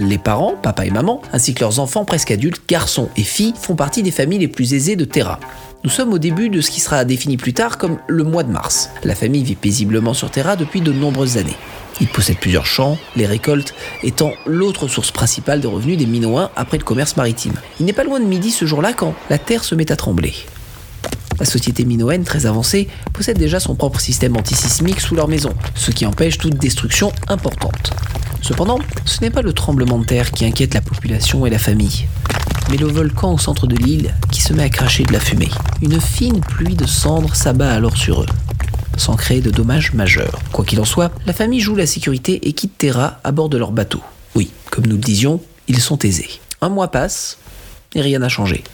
Les 0.00 0.16
parents, 0.16 0.54
papa 0.62 0.86
et 0.86 0.90
maman, 0.90 1.20
ainsi 1.30 1.52
que 1.52 1.60
leurs 1.60 1.78
enfants 1.78 2.06
presque 2.06 2.30
adultes, 2.30 2.62
garçons 2.66 3.10
et 3.18 3.22
filles, 3.22 3.52
font 3.54 3.74
partie 3.74 4.02
des 4.02 4.10
familles 4.10 4.38
les 4.38 4.48
plus 4.48 4.72
aisées 4.72 4.96
de 4.96 5.04
Terra. 5.04 5.38
Nous 5.84 5.90
sommes 5.90 6.14
au 6.14 6.18
début 6.18 6.48
de 6.48 6.62
ce 6.62 6.70
qui 6.70 6.80
sera 6.80 7.04
défini 7.04 7.36
plus 7.36 7.52
tard 7.52 7.76
comme 7.76 7.98
le 8.08 8.24
mois 8.24 8.42
de 8.42 8.50
mars. 8.50 8.88
La 9.04 9.14
famille 9.14 9.44
vit 9.44 9.56
paisiblement 9.56 10.14
sur 10.14 10.30
Terra 10.30 10.56
depuis 10.56 10.80
de 10.80 10.90
nombreuses 10.90 11.36
années. 11.36 11.56
Ils 12.00 12.08
possèdent 12.08 12.38
plusieurs 12.38 12.64
champs, 12.64 12.96
les 13.14 13.26
récoltes 13.26 13.74
étant 14.02 14.32
l'autre 14.46 14.88
source 14.88 15.10
principale 15.10 15.60
de 15.60 15.66
revenus 15.66 15.98
des 15.98 16.06
Minoens 16.06 16.50
après 16.56 16.78
le 16.78 16.84
commerce 16.84 17.18
maritime. 17.18 17.52
Il 17.78 17.84
n'est 17.84 17.92
pas 17.92 18.04
loin 18.04 18.20
de 18.20 18.24
midi 18.24 18.50
ce 18.50 18.64
jour-là 18.64 18.94
quand 18.94 19.14
la 19.28 19.36
terre 19.36 19.64
se 19.64 19.74
met 19.74 19.92
à 19.92 19.96
trembler. 19.96 20.32
La 21.38 21.44
société 21.46 21.84
minoenne, 21.84 22.24
très 22.24 22.44
avancée, 22.46 22.88
possède 23.12 23.38
déjà 23.38 23.60
son 23.60 23.74
propre 23.74 24.00
système 24.00 24.36
antisismique 24.36 25.00
sous 25.00 25.14
leur 25.14 25.28
maison, 25.28 25.54
ce 25.74 25.90
qui 25.90 26.04
empêche 26.04 26.36
toute 26.36 26.56
destruction 26.56 27.12
importante. 27.28 27.92
Cependant, 28.42 28.78
ce 29.04 29.20
n'est 29.20 29.30
pas 29.30 29.42
le 29.42 29.52
tremblement 29.52 29.98
de 29.98 30.04
terre 30.04 30.30
qui 30.30 30.44
inquiète 30.44 30.74
la 30.74 30.80
population 30.80 31.46
et 31.46 31.50
la 31.50 31.58
famille, 31.58 32.06
mais 32.70 32.76
le 32.76 32.86
volcan 32.86 33.34
au 33.34 33.38
centre 33.38 33.66
de 33.66 33.76
l'île 33.76 34.14
qui 34.30 34.40
se 34.40 34.52
met 34.52 34.62
à 34.62 34.68
cracher 34.68 35.04
de 35.04 35.12
la 35.12 35.20
fumée. 35.20 35.50
Une 35.82 36.00
fine 36.00 36.40
pluie 36.40 36.74
de 36.74 36.86
cendres 36.86 37.34
s'abat 37.34 37.72
alors 37.72 37.96
sur 37.96 38.22
eux, 38.22 38.26
sans 38.96 39.16
créer 39.16 39.40
de 39.40 39.50
dommages 39.50 39.92
majeurs. 39.92 40.38
Quoi 40.52 40.64
qu'il 40.64 40.80
en 40.80 40.84
soit, 40.84 41.12
la 41.26 41.32
famille 41.32 41.60
joue 41.60 41.76
la 41.76 41.86
sécurité 41.86 42.48
et 42.48 42.52
quitte 42.52 42.78
Terra 42.78 43.20
à 43.24 43.32
bord 43.32 43.48
de 43.48 43.58
leur 43.58 43.72
bateau. 43.72 44.00
Oui, 44.34 44.50
comme 44.70 44.86
nous 44.86 44.96
le 44.96 45.02
disions, 45.02 45.40
ils 45.68 45.80
sont 45.80 45.98
aisés. 45.98 46.28
Un 46.60 46.68
mois 46.68 46.90
passe 46.90 47.38
et 47.94 48.00
rien 48.00 48.20
n'a 48.20 48.28
changé. 48.28 48.64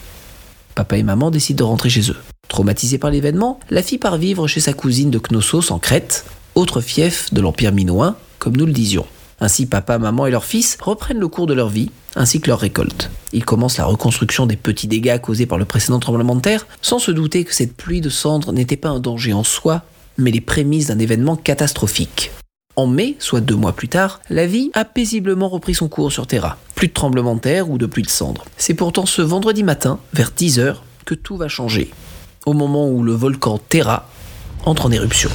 Papa 0.75 0.99
et 0.99 1.03
maman 1.03 1.31
décident 1.31 1.65
de 1.65 1.71
rentrer 1.71 1.91
chez 1.91 2.11
eux. 2.11 2.17
Traumatisée 2.49 2.99
par 2.99 3.11
l'événement, 3.11 3.59
la 3.71 3.83
fille 3.83 3.99
part 3.99 4.19
vivre 4.19 4.47
chez 4.47 4.61
sa 4.61 4.73
cousine 4.73 5.11
de 5.11 5.19
Knossos 5.19 5.71
en 5.71 5.79
Crète, 5.79 6.25
autre 6.55 6.81
fief 6.81 7.33
de 7.33 7.41
l'Empire 7.41 7.73
minoen, 7.73 8.15
comme 8.39 8.57
nous 8.57 8.67
le 8.67 8.73
disions. 8.73 9.07
Ainsi, 9.41 9.67
papa, 9.67 9.99
maman 9.99 10.27
et 10.27 10.31
leur 10.31 10.45
fils 10.45 10.79
reprennent 10.81 11.19
le 11.19 11.29
cours 11.29 11.47
de 11.47 11.55
leur 11.55 11.69
vie, 11.69 11.91
ainsi 12.15 12.41
que 12.41 12.49
leur 12.49 12.59
récolte. 12.59 13.11
Ils 13.33 13.45
commencent 13.45 13.77
la 13.77 13.85
reconstruction 13.85 14.47
des 14.47 14.57
petits 14.57 14.89
dégâts 14.89 15.21
causés 15.21 15.47
par 15.47 15.59
le 15.59 15.67
précédent 15.67 15.99
tremblement 15.99 16.35
de 16.35 16.41
terre, 16.41 16.67
sans 16.81 16.99
se 16.99 17.11
douter 17.11 17.45
que 17.45 17.55
cette 17.55 17.77
pluie 17.77 18.01
de 18.01 18.09
cendres 18.09 18.53
n'était 18.53 18.77
pas 18.77 18.89
un 18.89 19.01
danger 19.01 19.35
en 19.35 19.45
soi, 19.45 19.83
mais 20.17 20.31
les 20.31 20.41
prémices 20.41 20.87
d'un 20.87 20.99
événement 20.99 21.37
catastrophique. 21.37 22.31
En 22.77 22.87
mai, 22.87 23.17
soit 23.19 23.41
deux 23.41 23.57
mois 23.57 23.73
plus 23.73 23.89
tard, 23.89 24.21
la 24.29 24.47
vie 24.47 24.71
a 24.75 24.85
paisiblement 24.85 25.49
repris 25.49 25.75
son 25.75 25.89
cours 25.89 26.13
sur 26.13 26.27
Terra. 26.27 26.59
Plus 26.75 26.89
de 26.89 26.93
tremblement 26.93 27.35
de 27.35 27.41
terre 27.41 27.71
ou 27.71 27.79
de 27.79 27.87
pluie 27.87 28.03
de 28.03 28.11
cendres. 28.11 28.45
C'est 28.59 28.75
pourtant 28.75 29.07
ce 29.07 29.23
vendredi 29.23 29.63
matin, 29.63 29.99
vers 30.13 30.31
10h, 30.31 30.77
que 31.07 31.15
tout 31.15 31.37
va 31.37 31.49
changer. 31.49 31.91
Au 32.45 32.53
moment 32.53 32.89
où 32.89 33.03
le 33.03 33.13
volcan 33.13 33.59
Terra 33.59 34.09
entre 34.67 34.87
en 34.87 34.93
éruption. 34.93 35.31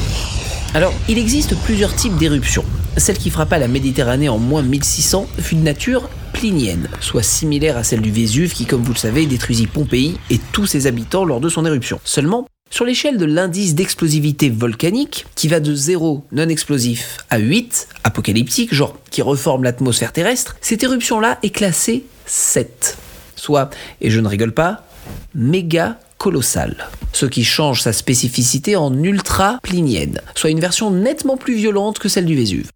Alors, 0.73 0.93
il 1.09 1.17
existe 1.17 1.55
plusieurs 1.63 1.95
types 1.95 2.17
d'éruptions. 2.17 2.65
Celle 2.97 3.17
qui 3.17 3.29
frappa 3.29 3.57
la 3.57 3.69
Méditerranée 3.69 4.27
en 4.27 4.37
moins 4.37 4.61
1600 4.61 5.27
fut 5.39 5.55
de 5.55 5.63
nature 5.63 6.09
plinienne, 6.33 6.89
soit 6.99 7.23
similaire 7.23 7.77
à 7.77 7.83
celle 7.83 8.01
du 8.01 8.11
Vésuve 8.11 8.53
qui, 8.53 8.65
comme 8.65 8.83
vous 8.83 8.93
le 8.93 8.97
savez, 8.97 9.25
détruisit 9.25 9.67
Pompéi 9.67 10.17
et 10.29 10.39
tous 10.51 10.65
ses 10.65 10.87
habitants 10.87 11.23
lors 11.23 11.39
de 11.39 11.49
son 11.49 11.65
éruption. 11.65 12.01
Seulement, 12.03 12.47
sur 12.69 12.83
l'échelle 12.83 13.17
de 13.17 13.25
l'indice 13.25 13.75
d'explosivité 13.75 14.49
volcanique, 14.49 15.25
qui 15.35 15.47
va 15.47 15.59
de 15.59 15.73
0 15.73 16.25
non 16.31 16.49
explosif 16.49 17.17
à 17.29 17.37
8, 17.37 17.87
apocalyptique, 18.03 18.73
genre 18.73 18.97
qui 19.09 19.21
reforme 19.21 19.63
l'atmosphère 19.63 20.13
terrestre, 20.13 20.57
cette 20.61 20.83
éruption-là 20.83 21.39
est 21.43 21.49
classée 21.49 22.05
7. 22.25 22.97
Soit, 23.35 23.69
et 24.01 24.09
je 24.09 24.19
ne 24.19 24.27
rigole 24.27 24.53
pas, 24.53 24.85
méga 25.33 25.97
colossale. 26.17 26.89
Ce 27.13 27.25
qui 27.25 27.43
change 27.43 27.81
sa 27.81 27.93
spécificité 27.93 28.75
en 28.75 28.93
ultra-plinienne, 29.01 30.21
soit 30.35 30.49
une 30.49 30.59
version 30.59 30.91
nettement 30.91 31.37
plus 31.37 31.55
violente 31.55 31.99
que 31.99 32.09
celle 32.09 32.25
du 32.25 32.35
Vésuve. 32.35 32.69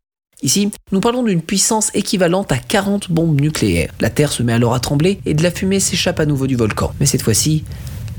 Ici, 0.46 0.70
nous 0.92 1.00
parlons 1.00 1.24
d'une 1.24 1.42
puissance 1.42 1.90
équivalente 1.96 2.52
à 2.52 2.58
40 2.58 3.10
bombes 3.10 3.42
nucléaires. 3.42 3.92
La 4.00 4.12
Terre 4.12 4.32
se 4.32 4.44
met 4.44 4.54
alors 4.54 4.76
à 4.76 4.80
trembler 4.80 5.20
et 5.26 5.34
de 5.34 5.42
la 5.42 5.50
fumée 5.50 5.80
s'échappe 5.80 6.20
à 6.20 6.28
nouveau 6.28 6.46
du 6.46 6.56
volcan. 6.56 6.94
Mais 7.00 7.08
cette 7.08 7.24
fois-ci, 7.24 7.64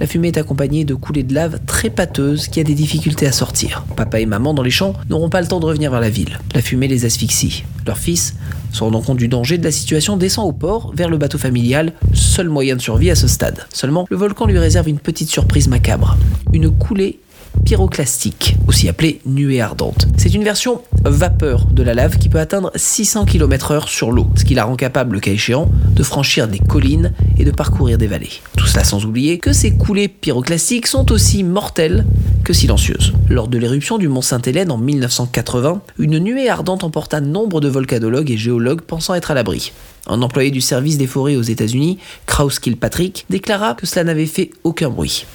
la 0.00 0.08
fumée 0.08 0.26
est 0.26 0.36
accompagnée 0.36 0.84
de 0.84 0.96
coulées 0.96 1.22
de 1.22 1.32
lave 1.32 1.60
très 1.68 1.88
pâteuses 1.88 2.48
qui 2.48 2.58
a 2.58 2.64
des 2.64 2.74
difficultés 2.74 3.28
à 3.28 3.32
sortir. 3.32 3.84
Papa 3.94 4.18
et 4.18 4.26
maman 4.26 4.54
dans 4.54 4.64
les 4.64 4.72
champs 4.72 4.94
n'auront 5.08 5.30
pas 5.30 5.40
le 5.40 5.46
temps 5.46 5.60
de 5.60 5.66
revenir 5.66 5.92
vers 5.92 6.00
la 6.00 6.10
ville. 6.10 6.40
La 6.52 6.62
fumée 6.62 6.88
les 6.88 7.04
asphyxie. 7.04 7.62
Leur 7.86 7.96
fils, 7.96 8.34
se 8.72 8.82
rendant 8.82 9.02
compte 9.02 9.18
du 9.18 9.28
danger 9.28 9.56
de 9.56 9.64
la 9.64 9.70
situation, 9.70 10.16
descend 10.16 10.48
au 10.48 10.52
port 10.52 10.92
vers 10.96 11.08
le 11.08 11.18
bateau 11.18 11.38
familial, 11.38 11.92
seul 12.12 12.48
moyen 12.48 12.74
de 12.74 12.82
survie 12.82 13.12
à 13.12 13.14
ce 13.14 13.28
stade. 13.28 13.68
Seulement, 13.72 14.04
le 14.10 14.16
volcan 14.16 14.46
lui 14.46 14.58
réserve 14.58 14.88
une 14.88 14.98
petite 14.98 15.30
surprise 15.30 15.68
macabre. 15.68 16.18
Une 16.52 16.76
coulée 16.76 17.20
pyroclastique, 17.64 18.56
aussi 18.68 18.88
appelée 18.88 19.20
nuée 19.26 19.60
ardente. 19.60 20.06
C'est 20.16 20.34
une 20.34 20.44
version 20.44 20.82
vapeur 21.04 21.66
de 21.70 21.82
la 21.82 21.94
lave 21.94 22.18
qui 22.18 22.28
peut 22.28 22.38
atteindre 22.38 22.70
600 22.74 23.24
km/h 23.24 23.88
sur 23.88 24.10
l'eau, 24.10 24.28
ce 24.36 24.44
qui 24.44 24.54
la 24.54 24.64
rend 24.64 24.76
capable, 24.76 25.14
le 25.14 25.20
cas 25.20 25.32
échéant, 25.32 25.70
de 25.94 26.02
franchir 26.02 26.48
des 26.48 26.58
collines 26.58 27.12
et 27.38 27.44
de 27.44 27.50
parcourir 27.50 27.98
des 27.98 28.06
vallées. 28.06 28.30
Tout 28.56 28.66
cela 28.66 28.84
sans 28.84 29.04
oublier 29.04 29.38
que 29.38 29.52
ces 29.52 29.76
coulées 29.76 30.08
pyroclastiques 30.08 30.86
sont 30.86 31.10
aussi 31.12 31.44
mortelles 31.44 32.04
que 32.44 32.52
silencieuses. 32.52 33.12
Lors 33.28 33.48
de 33.48 33.58
l'éruption 33.58 33.98
du 33.98 34.08
mont 34.08 34.22
Sainte-Hélène 34.22 34.70
en 34.70 34.78
1980, 34.78 35.82
une 35.98 36.18
nuée 36.18 36.48
ardente 36.48 36.84
emporta 36.84 37.20
nombre 37.20 37.60
de 37.60 37.68
volcanologues 37.68 38.30
et 38.30 38.36
géologues 38.36 38.82
pensant 38.82 39.14
être 39.14 39.30
à 39.30 39.34
l'abri. 39.34 39.72
Un 40.06 40.22
employé 40.22 40.50
du 40.50 40.60
service 40.60 40.98
des 40.98 41.08
forêts 41.08 41.36
aux 41.36 41.42
États-Unis, 41.42 41.98
Kraus 42.26 42.60
Kilpatrick, 42.60 43.26
déclara 43.30 43.74
que 43.74 43.86
cela 43.86 44.04
n'avait 44.04 44.26
fait 44.26 44.50
aucun 44.62 44.90
bruit 44.90 45.26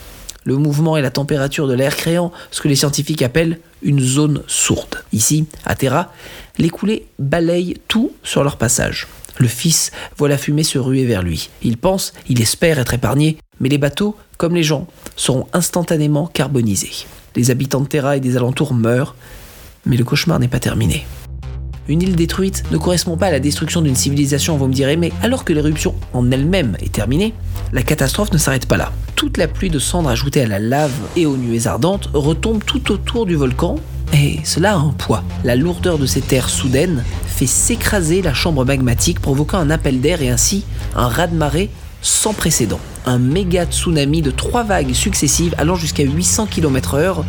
le 0.44 0.58
mouvement 0.58 0.98
et 0.98 1.02
la 1.02 1.12
température 1.12 1.68
de 1.68 1.74
l'air 1.74 1.96
créant 1.96 2.32
ce 2.52 2.62
que 2.62 2.68
les 2.68 2.76
scientifiques 2.76 3.22
appellent 3.22 3.60
une 3.82 4.00
zone 4.00 4.44
sourde. 4.48 5.04
Ici, 5.14 5.46
à 5.66 5.76
Terra, 5.76 6.12
les 6.58 6.70
coulées 6.70 7.08
balayent 7.20 7.78
tout 7.88 8.12
sur 8.24 8.44
leur 8.44 8.58
passage. 8.58 9.08
Le 9.38 9.48
fils 9.48 9.92
voit 10.18 10.30
la 10.30 10.38
fumée 10.38 10.64
se 10.64 10.78
ruer 10.78 11.06
vers 11.06 11.24
lui. 11.24 11.50
Il 11.62 11.78
pense, 11.78 12.14
il 12.28 12.42
espère 12.42 12.80
être 12.80 12.94
épargné, 12.94 13.38
mais 13.60 13.70
les 13.70 13.78
bateaux, 13.78 14.16
comme 14.38 14.56
les 14.56 14.64
gens, 14.64 14.88
seront 15.16 15.48
instantanément 15.54 16.28
carbonisés. 16.28 17.06
Les 17.36 17.50
habitants 17.50 17.82
de 17.82 17.88
Terra 17.88 18.18
et 18.18 18.20
des 18.20 18.36
alentours 18.36 18.74
meurent, 18.74 19.16
mais 19.86 19.98
le 19.98 20.04
cauchemar 20.04 20.40
n'est 20.40 20.48
pas 20.48 20.60
terminé. 20.60 21.06
Une 21.92 22.02
île 22.02 22.16
détruite 22.16 22.64
ne 22.72 22.78
correspond 22.78 23.18
pas 23.18 23.26
à 23.26 23.32
la 23.32 23.42
destruction 23.42 23.82
d'une 23.82 23.98
civilisation, 23.98 24.56
vous 24.56 24.68
me 24.68 24.74
direz, 24.74 24.96
mais 24.96 25.12
alors 25.22 25.44
que 25.44 25.52
l'éruption 25.52 25.94
en 26.14 26.32
elle-même 26.32 26.78
est 26.82 26.94
terminée, 26.94 27.34
la 27.74 27.84
catastrophe 27.84 28.32
ne 28.32 28.38
s'arrête 28.38 28.66
pas 28.66 28.78
là. 28.78 28.94
Toute 29.18 29.36
la 29.36 29.50
pluie 29.50 29.70
de 29.70 29.78
cendres 29.78 30.08
ajoutée 30.08 30.44
à 30.44 30.48
la 30.48 30.60
lave 30.60 30.94
et 31.18 31.26
aux 31.26 31.36
nuées 31.36 31.68
ardentes 31.68 32.10
retombe 32.14 32.64
tout 32.64 32.94
autour 32.94 33.26
du 33.26 33.36
volcan, 33.36 33.76
et 34.14 34.40
cela 34.46 34.76
a 34.76 34.78
un 34.78 34.94
poids. 34.98 35.26
La 35.44 35.58
lourdeur 35.58 35.98
de 35.98 36.06
ces 36.06 36.22
terres 36.22 36.48
soudaines 36.48 37.04
fait 37.28 37.46
s'écraser 37.46 38.22
la 38.22 38.34
chambre 38.34 38.64
magmatique, 38.64 39.20
provoquant 39.20 39.58
un 39.58 39.70
appel 39.70 40.00
d'air 40.00 40.22
et 40.22 40.30
ainsi 40.30 40.64
un 40.96 41.10
raz-de-marée 41.10 41.70
sans 42.02 42.34
précédent. 42.34 42.80
Un 43.06 43.20
méga 43.20 43.66
tsunami 43.66 44.22
de 44.22 44.32
trois 44.32 44.64
vagues 44.64 44.94
successives 44.94 45.56
allant 45.58 45.76
jusqu'à 45.76 46.04
800 46.04 46.46
km/h 46.46 47.26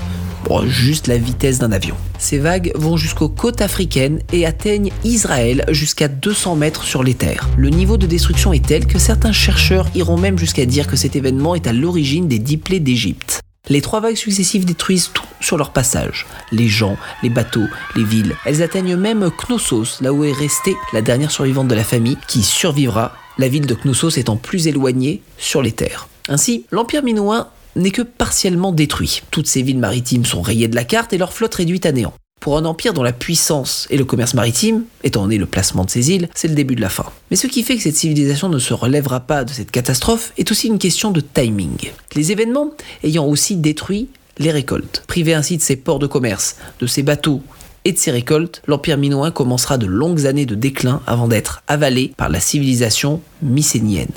juste 0.67 1.07
la 1.07 1.19
vitesse 1.19 1.59
d'un 1.59 1.73
avion. 1.73 1.97
Ces 2.19 2.39
vagues 2.39 2.73
vont 2.75 2.97
jusqu'aux 2.97 3.29
côtes 3.29 3.61
africaines 3.61 4.21
et 4.33 4.47
atteignent 4.47 4.93
Israël 5.05 5.65
jusqu'à 5.71 6.09
200 6.09 6.57
mètres 6.57 6.85
sur 6.85 7.03
les 7.03 7.15
terres. 7.15 7.49
Le 7.57 7.71
niveau 7.71 7.97
de 7.97 8.07
destruction 8.07 8.53
est 8.53 8.67
tel 8.67 8.87
que 8.87 8.99
certains 8.99 9.33
chercheurs 9.33 9.87
iront 9.95 10.19
même 10.19 10.39
jusqu'à 10.39 10.67
dire 10.67 10.87
que 10.87 10.97
cet 10.97 11.17
événement 11.17 11.55
est 11.55 11.67
à 11.67 11.73
l'origine 11.73 12.29
des 12.29 12.39
dix 12.39 12.59
d'Égypte. 12.81 13.41
Les 13.69 13.81
trois 13.81 14.01
vagues 14.01 14.17
successives 14.17 14.65
détruisent 14.65 15.11
tout 15.15 15.25
sur 15.41 15.57
leur 15.57 15.71
passage. 15.71 16.27
Les 16.51 16.69
gens, 16.69 16.97
les 17.23 17.31
bateaux, 17.31 17.67
les 17.97 18.05
villes. 18.05 18.35
Elles 18.45 18.63
atteignent 18.63 18.97
même 18.97 19.31
Knossos, 19.31 20.01
là 20.01 20.13
où 20.13 20.25
est 20.25 20.33
restée 20.33 20.75
la 20.93 21.01
dernière 21.01 21.31
survivante 21.31 21.69
de 21.69 21.75
la 21.75 21.85
famille, 21.85 22.19
qui 22.27 22.43
survivra, 22.43 23.13
la 23.39 23.49
ville 23.49 23.67
de 23.67 23.75
Knossos 23.75 24.19
étant 24.19 24.37
plus 24.37 24.67
éloignée 24.67 25.23
sur 25.39 25.63
les 25.63 25.73
terres. 25.73 26.09
Ainsi, 26.29 26.67
l'Empire 26.71 27.03
minoen 27.03 27.47
n'est 27.77 27.91
que 27.91 28.03
partiellement 28.03 28.73
détruit. 28.73 29.23
Toutes 29.31 29.47
ces 29.47 29.63
villes 29.63 29.79
maritimes 29.79 30.25
sont 30.25 30.43
rayées 30.43 30.69
de 30.69 30.75
la 30.75 30.85
carte 30.85 31.13
et 31.13 31.19
leur 31.19 31.33
flotte 31.33 31.55
réduite 31.55 31.87
à 31.87 31.93
néant. 31.93 32.15
Pour 32.41 32.59
un 32.59 32.65
empire 32.65 32.93
dont 32.93 33.05
la 33.05 33.13
puissance 33.13 33.87
et 33.89 33.97
le 33.97 34.05
commerce 34.05 34.35
maritime, 34.35 34.83
étant 35.05 35.23
donné 35.23 35.39
le 35.39 35.47
placement 35.47 35.85
de 35.85 35.91
ces 35.91 36.11
îles, 36.11 36.29
c'est 36.35 36.49
le 36.49 36.57
début 36.57 36.75
de 36.75 36.81
la 36.81 36.89
fin. 36.89 37.07
Mais 37.31 37.37
ce 37.37 37.47
qui 37.47 37.63
fait 37.63 37.77
que 37.77 37.83
cette 37.83 37.97
civilisation 37.97 38.49
ne 38.49 38.59
se 38.59 38.75
relèvera 38.75 39.21
pas 39.21 39.45
de 39.45 39.51
cette 39.51 39.71
catastrophe 39.71 40.33
est 40.39 40.51
aussi 40.51 40.67
une 40.67 40.81
question 40.81 41.13
de 41.13 41.21
timing. 41.21 41.93
Les 42.17 42.33
événements 42.33 42.73
ayant 43.05 43.27
aussi 43.27 43.55
détruit 43.55 44.09
les 44.39 44.51
récoltes. 44.51 45.05
Privé 45.07 45.35
ainsi 45.35 45.57
de 45.57 45.63
ses 45.63 45.77
ports 45.77 46.01
de 46.01 46.09
commerce, 46.09 46.57
de 46.81 46.87
ses 46.89 47.05
bateaux 47.05 47.43
et 47.85 47.93
de 47.93 47.99
ses 47.99 48.11
récoltes, 48.11 48.61
l'Empire 48.67 48.99
minoen 48.99 49.31
commencera 49.31 49.79
de 49.79 49.87
longues 49.87 50.27
années 50.27 50.47
de 50.47 50.57
déclin 50.57 51.01
avant 51.07 51.29
d'être 51.29 51.63
avalé 51.69 52.13
par 52.17 52.29
la 52.29 52.41
civilisation 52.41 53.21
mycénienne. 53.41 54.09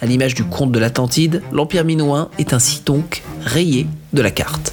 À 0.00 0.06
l'image 0.06 0.34
du 0.34 0.44
conte 0.44 0.70
de 0.70 0.78
l'Atlantide, 0.78 1.42
l'Empire 1.52 1.84
minoen 1.84 2.28
est 2.38 2.52
ainsi 2.52 2.82
donc 2.84 3.22
rayé 3.44 3.86
de 4.12 4.22
la 4.22 4.30
carte. 4.30 4.72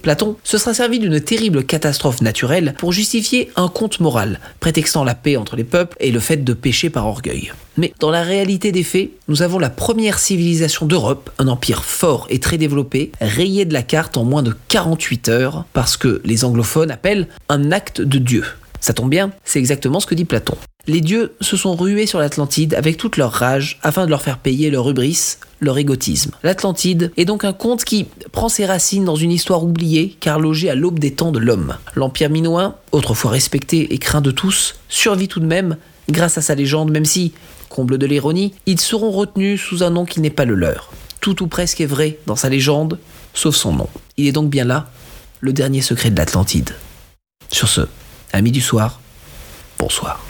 Platon 0.00 0.36
se 0.42 0.58
sera 0.58 0.74
servi 0.74 0.98
d'une 0.98 1.20
terrible 1.20 1.64
catastrophe 1.64 2.22
naturelle 2.22 2.74
pour 2.78 2.90
justifier 2.90 3.50
un 3.54 3.68
conte 3.68 4.00
moral, 4.00 4.40
prétextant 4.58 5.04
la 5.04 5.14
paix 5.14 5.36
entre 5.36 5.54
les 5.54 5.64
peuples 5.64 5.96
et 6.00 6.10
le 6.10 6.18
fait 6.18 6.38
de 6.38 6.52
pécher 6.54 6.90
par 6.90 7.06
orgueil. 7.06 7.52
Mais 7.76 7.94
dans 8.00 8.10
la 8.10 8.22
réalité 8.22 8.72
des 8.72 8.82
faits, 8.82 9.10
nous 9.28 9.42
avons 9.42 9.58
la 9.58 9.70
première 9.70 10.18
civilisation 10.18 10.86
d'Europe, 10.86 11.30
un 11.38 11.48
empire 11.48 11.84
fort 11.84 12.26
et 12.30 12.40
très 12.40 12.58
développé, 12.58 13.12
rayé 13.20 13.64
de 13.64 13.72
la 13.72 13.82
carte 13.82 14.16
en 14.16 14.24
moins 14.24 14.42
de 14.42 14.54
48 14.68 15.28
heures, 15.28 15.64
parce 15.72 15.96
que 15.96 16.20
les 16.24 16.44
anglophones 16.44 16.90
appellent 16.90 17.28
un 17.48 17.70
acte 17.70 18.00
de 18.00 18.18
Dieu. 18.18 18.44
Ça 18.82 18.92
tombe 18.92 19.08
bien, 19.08 19.30
c'est 19.44 19.60
exactement 19.60 20.00
ce 20.00 20.06
que 20.06 20.16
dit 20.16 20.24
Platon. 20.24 20.56
Les 20.88 21.00
dieux 21.00 21.36
se 21.40 21.56
sont 21.56 21.76
rués 21.76 22.06
sur 22.06 22.18
l'Atlantide 22.18 22.74
avec 22.74 22.96
toute 22.96 23.16
leur 23.16 23.30
rage 23.30 23.78
afin 23.84 24.04
de 24.04 24.10
leur 24.10 24.20
faire 24.20 24.38
payer 24.38 24.70
leur 24.70 24.90
hubris, 24.90 25.36
leur 25.60 25.78
égotisme. 25.78 26.32
L'Atlantide 26.42 27.12
est 27.16 27.24
donc 27.24 27.44
un 27.44 27.52
conte 27.52 27.84
qui 27.84 28.08
prend 28.32 28.48
ses 28.48 28.66
racines 28.66 29.04
dans 29.04 29.14
une 29.14 29.30
histoire 29.30 29.62
oubliée 29.62 30.16
car 30.18 30.40
logée 30.40 30.68
à 30.68 30.74
l'aube 30.74 30.98
des 30.98 31.12
temps 31.12 31.30
de 31.30 31.38
l'homme. 31.38 31.76
L'Empire 31.94 32.28
minoen, 32.28 32.74
autrefois 32.90 33.30
respecté 33.30 33.94
et 33.94 33.98
craint 33.98 34.20
de 34.20 34.32
tous, 34.32 34.74
survit 34.88 35.28
tout 35.28 35.38
de 35.38 35.46
même 35.46 35.76
grâce 36.10 36.36
à 36.36 36.42
sa 36.42 36.56
légende 36.56 36.90
même 36.90 37.04
si, 37.04 37.32
comble 37.68 37.98
de 37.98 38.06
l'ironie, 38.06 38.52
ils 38.66 38.80
seront 38.80 39.12
retenus 39.12 39.60
sous 39.60 39.84
un 39.84 39.90
nom 39.90 40.04
qui 40.04 40.20
n'est 40.20 40.30
pas 40.30 40.44
le 40.44 40.56
leur. 40.56 40.92
Tout 41.20 41.44
ou 41.44 41.46
presque 41.46 41.80
est 41.80 41.86
vrai 41.86 42.18
dans 42.26 42.34
sa 42.34 42.48
légende, 42.48 42.98
sauf 43.32 43.54
son 43.54 43.72
nom. 43.72 43.88
Il 44.16 44.26
est 44.26 44.32
donc 44.32 44.50
bien 44.50 44.64
là 44.64 44.90
le 45.38 45.52
dernier 45.52 45.82
secret 45.82 46.10
de 46.10 46.16
l'Atlantide. 46.16 46.70
Sur 47.52 47.68
ce, 47.68 47.82
amis 48.32 48.50
du 48.50 48.60
soir, 48.60 49.00
bonsoir. 49.78 50.20